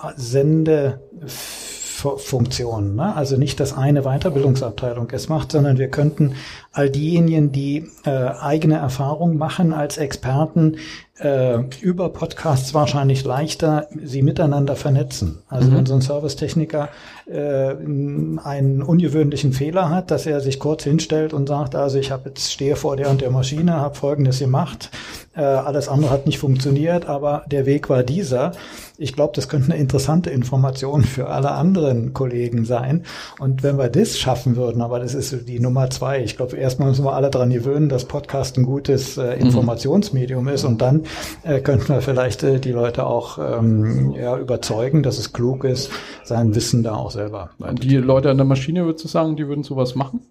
[2.02, 2.95] Sendefunktion.
[2.95, 3.16] Ne?
[3.16, 6.36] Also nicht, dass eine Weiterbildungsabteilung es macht, sondern wir könnten
[6.74, 10.78] all diejenigen, die äh, eigene Erfahrung machen als Experten,
[11.22, 15.39] äh, über Podcasts wahrscheinlich leichter sie miteinander vernetzen.
[15.49, 15.76] Also mhm.
[15.76, 16.89] wenn so ein Servicetechniker
[17.28, 22.30] äh, einen ungewöhnlichen Fehler hat, dass er sich kurz hinstellt und sagt, also ich habe
[22.30, 24.89] jetzt stehe vor der und der Maschine, habe Folgendes gemacht,
[25.36, 28.53] äh, alles andere hat nicht funktioniert, aber der Weg war dieser.
[28.97, 33.03] Ich glaube, das könnte eine interessante Information für alle anderen Kollegen sein.
[33.39, 36.22] Und wenn wir das schaffen würden, aber das ist die Nummer zwei.
[36.22, 39.47] Ich glaube, erstmal müssen wir alle daran gewöhnen, dass Podcast ein gutes äh, mhm.
[39.47, 41.03] Informationsmedium ist und dann
[41.43, 45.89] äh, könnten wir vielleicht äh, die Leute auch ähm, ja, überzeugen, dass es klug ist,
[46.24, 47.49] sein Wissen da auch selber.
[47.82, 50.22] Die Leute an der Maschine, würdest du sagen, die würden sowas machen?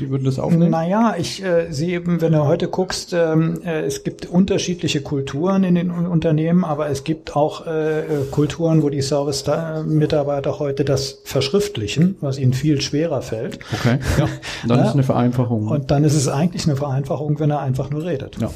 [0.00, 0.70] Die würden das aufnehmen?
[0.70, 5.64] Naja, ich äh, sehe eben, wenn du heute guckst, ähm, äh, es gibt unterschiedliche Kulturen
[5.64, 11.20] in den Unternehmen, aber es gibt auch äh, äh Kulturen, wo die Service-Mitarbeiter heute das
[11.24, 13.58] verschriftlichen, was ihnen viel schwerer fällt.
[13.72, 14.28] Okay, ja.
[14.68, 14.84] Dann ja.
[14.86, 15.68] ist eine Vereinfachung.
[15.68, 18.38] Und dann ist es eigentlich eine Vereinfachung, wenn er einfach nur redet.
[18.40, 18.50] Ja.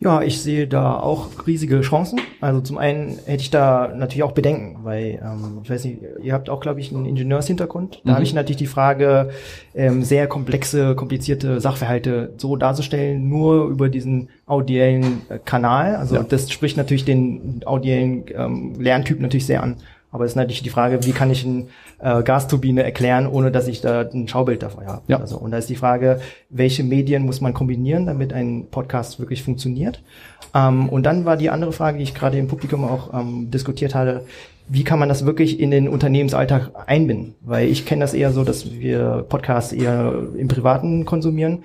[0.00, 2.20] Ja, ich sehe da auch riesige Chancen.
[2.40, 6.32] Also zum einen hätte ich da natürlich auch Bedenken, weil ähm, ich weiß nicht, ihr
[6.32, 8.02] habt auch, glaube ich, einen Ingenieurshintergrund.
[8.04, 8.14] Da mhm.
[8.14, 9.30] habe ich natürlich die Frage,
[9.74, 15.96] ähm, sehr komplexe, komplizierte Sachverhalte so darzustellen, nur über diesen audiellen äh, Kanal.
[15.96, 16.22] Also ja.
[16.22, 19.76] das spricht natürlich den audiellen ähm, Lerntyp natürlich sehr an.
[20.12, 21.66] Aber es ist natürlich die Frage, wie kann ich eine
[21.98, 25.02] äh, Gasturbine erklären, ohne dass ich da ein Schaubild davon habe.
[25.08, 25.20] Ja.
[25.20, 29.42] Also, und da ist die Frage, welche Medien muss man kombinieren, damit ein Podcast wirklich
[29.42, 30.02] funktioniert.
[30.54, 33.94] Ähm, und dann war die andere Frage, die ich gerade im Publikum auch ähm, diskutiert
[33.94, 34.24] hatte,
[34.68, 37.34] wie kann man das wirklich in den Unternehmensalltag einbinden?
[37.42, 41.62] Weil ich kenne das eher so, dass wir Podcasts eher im Privaten konsumieren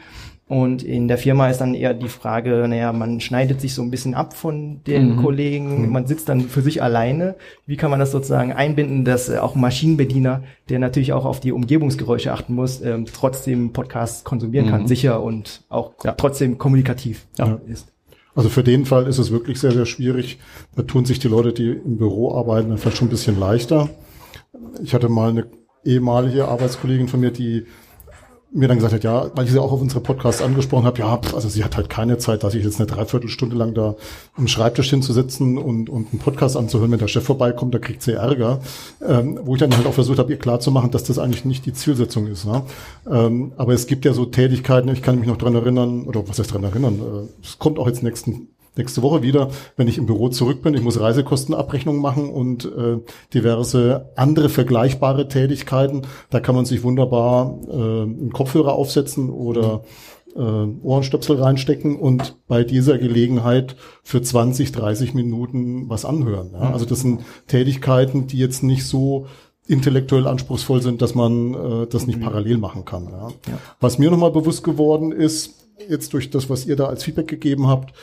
[0.51, 3.89] und in der Firma ist dann eher die Frage, naja, man schneidet sich so ein
[3.89, 5.21] bisschen ab von den mhm.
[5.23, 5.93] Kollegen, mhm.
[5.93, 7.35] man sitzt dann für sich alleine.
[7.65, 11.39] Wie kann man das sozusagen einbinden, dass äh, auch ein Maschinenbediener, der natürlich auch auf
[11.39, 14.71] die Umgebungsgeräusche achten muss, ähm, trotzdem Podcasts konsumieren mhm.
[14.71, 16.11] kann, sicher und auch ja.
[16.11, 17.61] trotzdem kommunikativ ja.
[17.67, 17.87] ist.
[18.35, 20.37] Also für den Fall ist es wirklich sehr, sehr schwierig.
[20.75, 23.87] Da tun sich die Leute, die im Büro arbeiten, vielleicht schon ein bisschen leichter.
[24.83, 25.47] Ich hatte mal eine
[25.85, 27.67] ehemalige Arbeitskollegin von mir, die
[28.53, 31.19] mir dann gesagt hat, ja, weil ich sie auch auf unsere Podcasts angesprochen habe, ja,
[31.33, 33.95] also sie hat halt keine Zeit, dass ich jetzt eine Dreiviertelstunde lang da
[34.35, 38.13] am Schreibtisch hinzusitzen und, und einen Podcast anzuhören, wenn der Chef vorbeikommt, da kriegt sie
[38.13, 38.59] Ärger.
[39.07, 41.73] Ähm, wo ich dann halt auch versucht habe, ihr klarzumachen, dass das eigentlich nicht die
[41.73, 42.45] Zielsetzung ist.
[42.45, 42.63] Ne?
[43.09, 46.37] Ähm, aber es gibt ja so Tätigkeiten, ich kann mich noch dran erinnern, oder was
[46.37, 50.05] heißt dran erinnern, äh, es kommt auch jetzt nächsten nächste Woche wieder, wenn ich im
[50.05, 50.73] Büro zurück bin.
[50.73, 52.99] Ich muss Reisekostenabrechnungen machen und äh,
[53.33, 56.03] diverse andere vergleichbare Tätigkeiten.
[56.29, 59.83] Da kann man sich wunderbar äh, einen Kopfhörer aufsetzen oder
[60.35, 66.51] äh, Ohrenstöpsel reinstecken und bei dieser Gelegenheit für 20, 30 Minuten was anhören.
[66.53, 66.71] Ja?
[66.71, 69.27] Also das sind Tätigkeiten, die jetzt nicht so
[69.67, 72.23] intellektuell anspruchsvoll sind, dass man äh, das nicht mhm.
[72.23, 73.05] parallel machen kann.
[73.05, 73.27] Ja?
[73.47, 73.59] Ja.
[73.79, 75.55] Was mir nochmal bewusst geworden ist,
[75.89, 77.93] jetzt durch das, was ihr da als Feedback gegeben habt,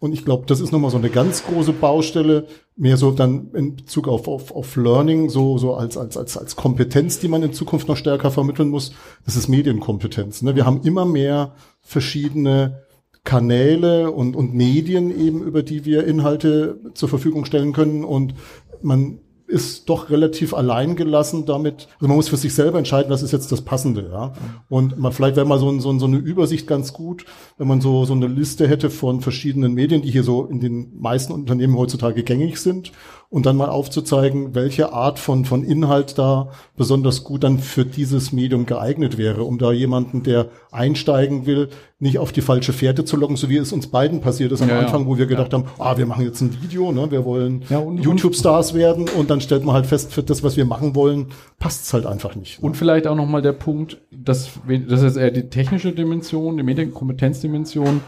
[0.00, 2.46] und ich glaube, das ist nochmal so eine ganz große Baustelle,
[2.76, 6.54] mehr so dann in Bezug auf, auf, auf Learning, so, so als, als, als, als
[6.54, 8.92] Kompetenz, die man in Zukunft noch stärker vermitteln muss.
[9.24, 10.42] Das ist Medienkompetenz.
[10.42, 10.54] Ne?
[10.54, 12.82] Wir haben immer mehr verschiedene
[13.24, 18.04] Kanäle und, und Medien eben, über die wir Inhalte zur Verfügung stellen können.
[18.04, 18.34] Und
[18.80, 19.18] man
[19.48, 21.88] ist doch relativ allein gelassen damit.
[21.94, 24.34] Also man muss für sich selber entscheiden, was ist jetzt das Passende, ja.
[24.68, 27.24] Und man, vielleicht wäre mal so, so, so eine Übersicht ganz gut,
[27.56, 31.00] wenn man so, so eine Liste hätte von verschiedenen Medien, die hier so in den
[31.00, 32.92] meisten Unternehmen heutzutage gängig sind
[33.30, 38.32] und dann mal aufzuzeigen, welche Art von, von Inhalt da besonders gut dann für dieses
[38.32, 41.68] Medium geeignet wäre, um da jemanden, der einsteigen will,
[41.98, 44.70] nicht auf die falsche Fährte zu locken, so wie es uns beiden passiert ist am
[44.70, 45.58] ja, Anfang, wo wir gedacht ja.
[45.58, 49.42] haben, ah, wir machen jetzt ein Video, ne, wir wollen ja, YouTube-Stars werden und dann
[49.42, 51.26] stellt man halt fest, für das, was wir machen wollen,
[51.58, 52.62] passt es halt einfach nicht.
[52.62, 54.50] Und vielleicht auch nochmal der Punkt, dass,
[54.88, 58.00] das ist eher die technische Dimension, die Medienkompetenzdimension,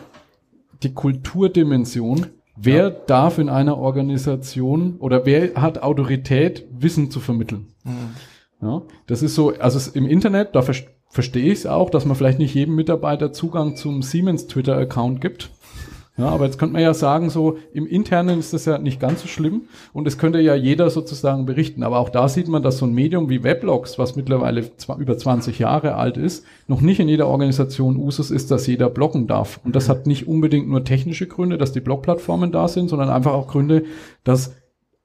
[0.83, 2.27] die Kulturdimension
[2.63, 2.91] Wer ja.
[2.91, 7.69] darf in einer Organisation oder wer hat Autorität, Wissen zu vermitteln?
[7.85, 8.15] Mhm.
[8.63, 10.75] Ja, das ist so, also im Internet, da ver
[11.13, 15.51] verstehe ich es auch, dass man vielleicht nicht jedem Mitarbeiter Zugang zum Siemens Twitter-Account gibt.
[16.17, 19.23] Ja, aber jetzt könnte man ja sagen, so im Internen ist das ja nicht ganz
[19.23, 21.83] so schlimm und es könnte ja jeder sozusagen berichten.
[21.83, 25.59] Aber auch da sieht man, dass so ein Medium wie Weblogs, was mittlerweile über 20
[25.59, 29.61] Jahre alt ist, noch nicht in jeder Organisation Usus ist, dass jeder bloggen darf.
[29.65, 33.33] Und das hat nicht unbedingt nur technische Gründe, dass die Blogplattformen da sind, sondern einfach
[33.33, 33.85] auch Gründe,
[34.23, 34.55] dass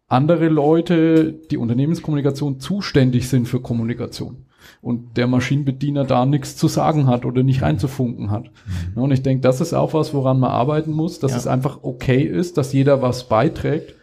[0.07, 4.44] andere Leute, die Unternehmenskommunikation zuständig sind für Kommunikation
[4.81, 8.51] und der Maschinenbediener da nichts zu sagen hat oder nicht reinzufunken hat.
[8.95, 9.01] Mhm.
[9.01, 11.37] Und ich denke, das ist auch was, woran man arbeiten muss, dass ja.
[11.37, 13.95] es einfach okay ist, dass jeder was beiträgt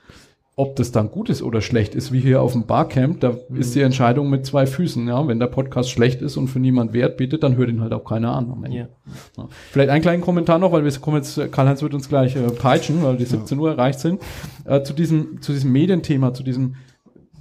[0.54, 3.56] ob das dann gut ist oder schlecht ist, wie hier auf dem Barcamp, da mhm.
[3.56, 5.08] ist die Entscheidung mit zwei Füßen.
[5.08, 7.94] Ja, wenn der Podcast schlecht ist und für niemand Wert bietet, dann hört ihn halt
[7.94, 8.64] auch keiner an.
[8.70, 8.88] Ja.
[9.36, 9.48] Ja.
[9.70, 13.02] Vielleicht einen kleinen Kommentar noch, weil wir kommen jetzt, Karl-Heinz wird uns gleich äh, peitschen,
[13.02, 14.20] weil die 17 Uhr erreicht sind,
[14.66, 16.74] äh, zu diesem, zu diesem Medienthema, zu diesem,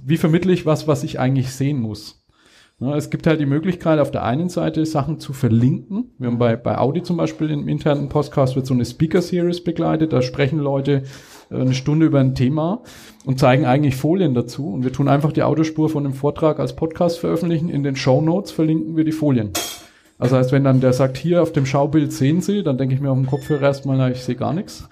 [0.02, 2.21] wie vermittle ich was, was ich eigentlich sehen muss.
[2.82, 6.10] Ja, es gibt halt die Möglichkeit, auf der einen Seite Sachen zu verlinken.
[6.18, 9.62] Wir haben bei, bei Audi zum Beispiel im internen Podcast wird so eine Speaker Series
[9.62, 10.12] begleitet.
[10.12, 11.04] Da sprechen Leute
[11.52, 12.82] äh, eine Stunde über ein Thema
[13.24, 14.66] und zeigen eigentlich Folien dazu.
[14.66, 17.68] Und wir tun einfach die Audiospur von dem Vortrag als Podcast veröffentlichen.
[17.68, 19.50] In den Show Notes verlinken wir die Folien.
[20.18, 23.00] Also heißt, wenn dann der sagt, hier auf dem Schaubild sehen Sie, dann denke ich
[23.00, 24.88] mir auf dem Kopfhörer erstmal, na, ich sehe gar nichts.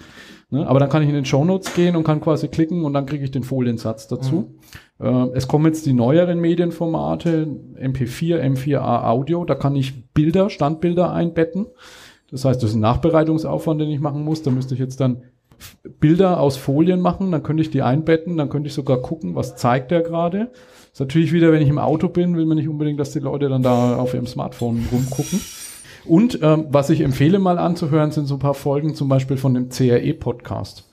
[0.51, 0.67] Ne?
[0.67, 3.07] Aber dann kann ich in den Show Notes gehen und kann quasi klicken und dann
[3.07, 4.51] kriege ich den Foliensatz dazu.
[4.99, 5.07] Mhm.
[5.07, 7.47] Äh, es kommen jetzt die neueren Medienformate,
[7.81, 11.67] MP4, M4A Audio, da kann ich Bilder, Standbilder einbetten.
[12.31, 14.43] Das heißt, das ist ein Nachbereitungsaufwand, den ich machen muss.
[14.43, 15.23] Da müsste ich jetzt dann
[16.01, 19.57] Bilder aus Folien machen, dann könnte ich die einbetten, dann könnte ich sogar gucken, was
[19.57, 20.51] zeigt der gerade.
[20.93, 23.49] Ist natürlich wieder, wenn ich im Auto bin, will man nicht unbedingt, dass die Leute
[23.49, 25.41] dann da auf ihrem Smartphone rumgucken.
[26.05, 29.55] Und ähm, was ich empfehle mal anzuhören, sind so ein paar Folgen zum Beispiel von
[29.55, 30.89] dem CRE-Podcast.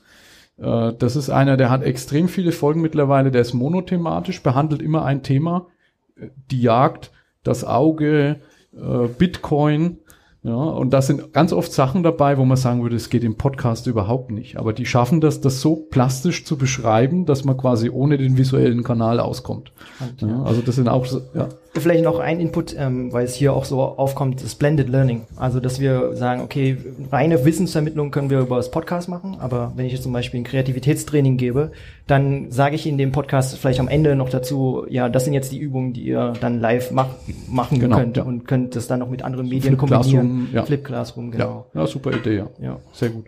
[0.58, 5.06] Äh, das ist einer, der hat extrem viele Folgen mittlerweile, der ist monothematisch, behandelt immer
[5.06, 5.68] ein Thema,
[6.16, 7.12] äh, die Jagd,
[7.44, 8.42] das Auge,
[8.76, 10.00] äh, Bitcoin,
[10.48, 13.36] ja, und da sind ganz oft Sachen dabei, wo man sagen würde, es geht im
[13.36, 14.58] Podcast überhaupt nicht.
[14.58, 18.84] Aber die schaffen das, das so plastisch zu beschreiben, dass man quasi ohne den visuellen
[18.84, 19.74] Kanal auskommt.
[20.22, 21.50] Ja, also das sind auch, ja.
[21.74, 25.24] Vielleicht noch ein Input, ähm, weil es hier auch so aufkommt, das Blended Learning.
[25.36, 26.78] Also, dass wir sagen, okay,
[27.12, 30.44] reine Wissensvermittlung können wir über das Podcast machen, aber wenn ich jetzt zum Beispiel ein
[30.44, 31.72] Kreativitätstraining gebe,
[32.08, 35.52] dann sage ich in dem Podcast vielleicht am Ende noch dazu, ja, das sind jetzt
[35.52, 37.10] die Übungen, die ihr dann live mach,
[37.50, 38.24] machen genau, könnt ja.
[38.24, 40.50] und könnt das dann noch mit anderen Medien Flip kombinieren.
[40.54, 40.66] Ja.
[40.66, 41.68] Flip Classroom, genau.
[41.74, 42.48] Ja, ja super Idee, ja.
[42.62, 42.80] ja.
[42.94, 43.26] Sehr gut.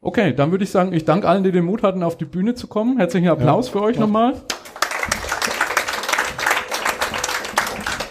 [0.00, 2.54] Okay, dann würde ich sagen, ich danke allen, die den Mut hatten, auf die Bühne
[2.54, 2.98] zu kommen.
[2.98, 4.34] Herzlichen Applaus für euch nochmal.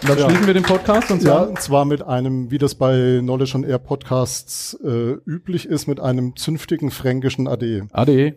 [0.02, 0.24] Und dann ja.
[0.28, 1.44] schließen wir den Podcast und sagen.
[1.44, 5.86] Ja, und zwar mit einem, wie das bei Knowledge on Air Podcasts äh, üblich ist,
[5.86, 7.86] mit einem zünftigen fränkischen Ade.
[7.92, 8.34] Ade.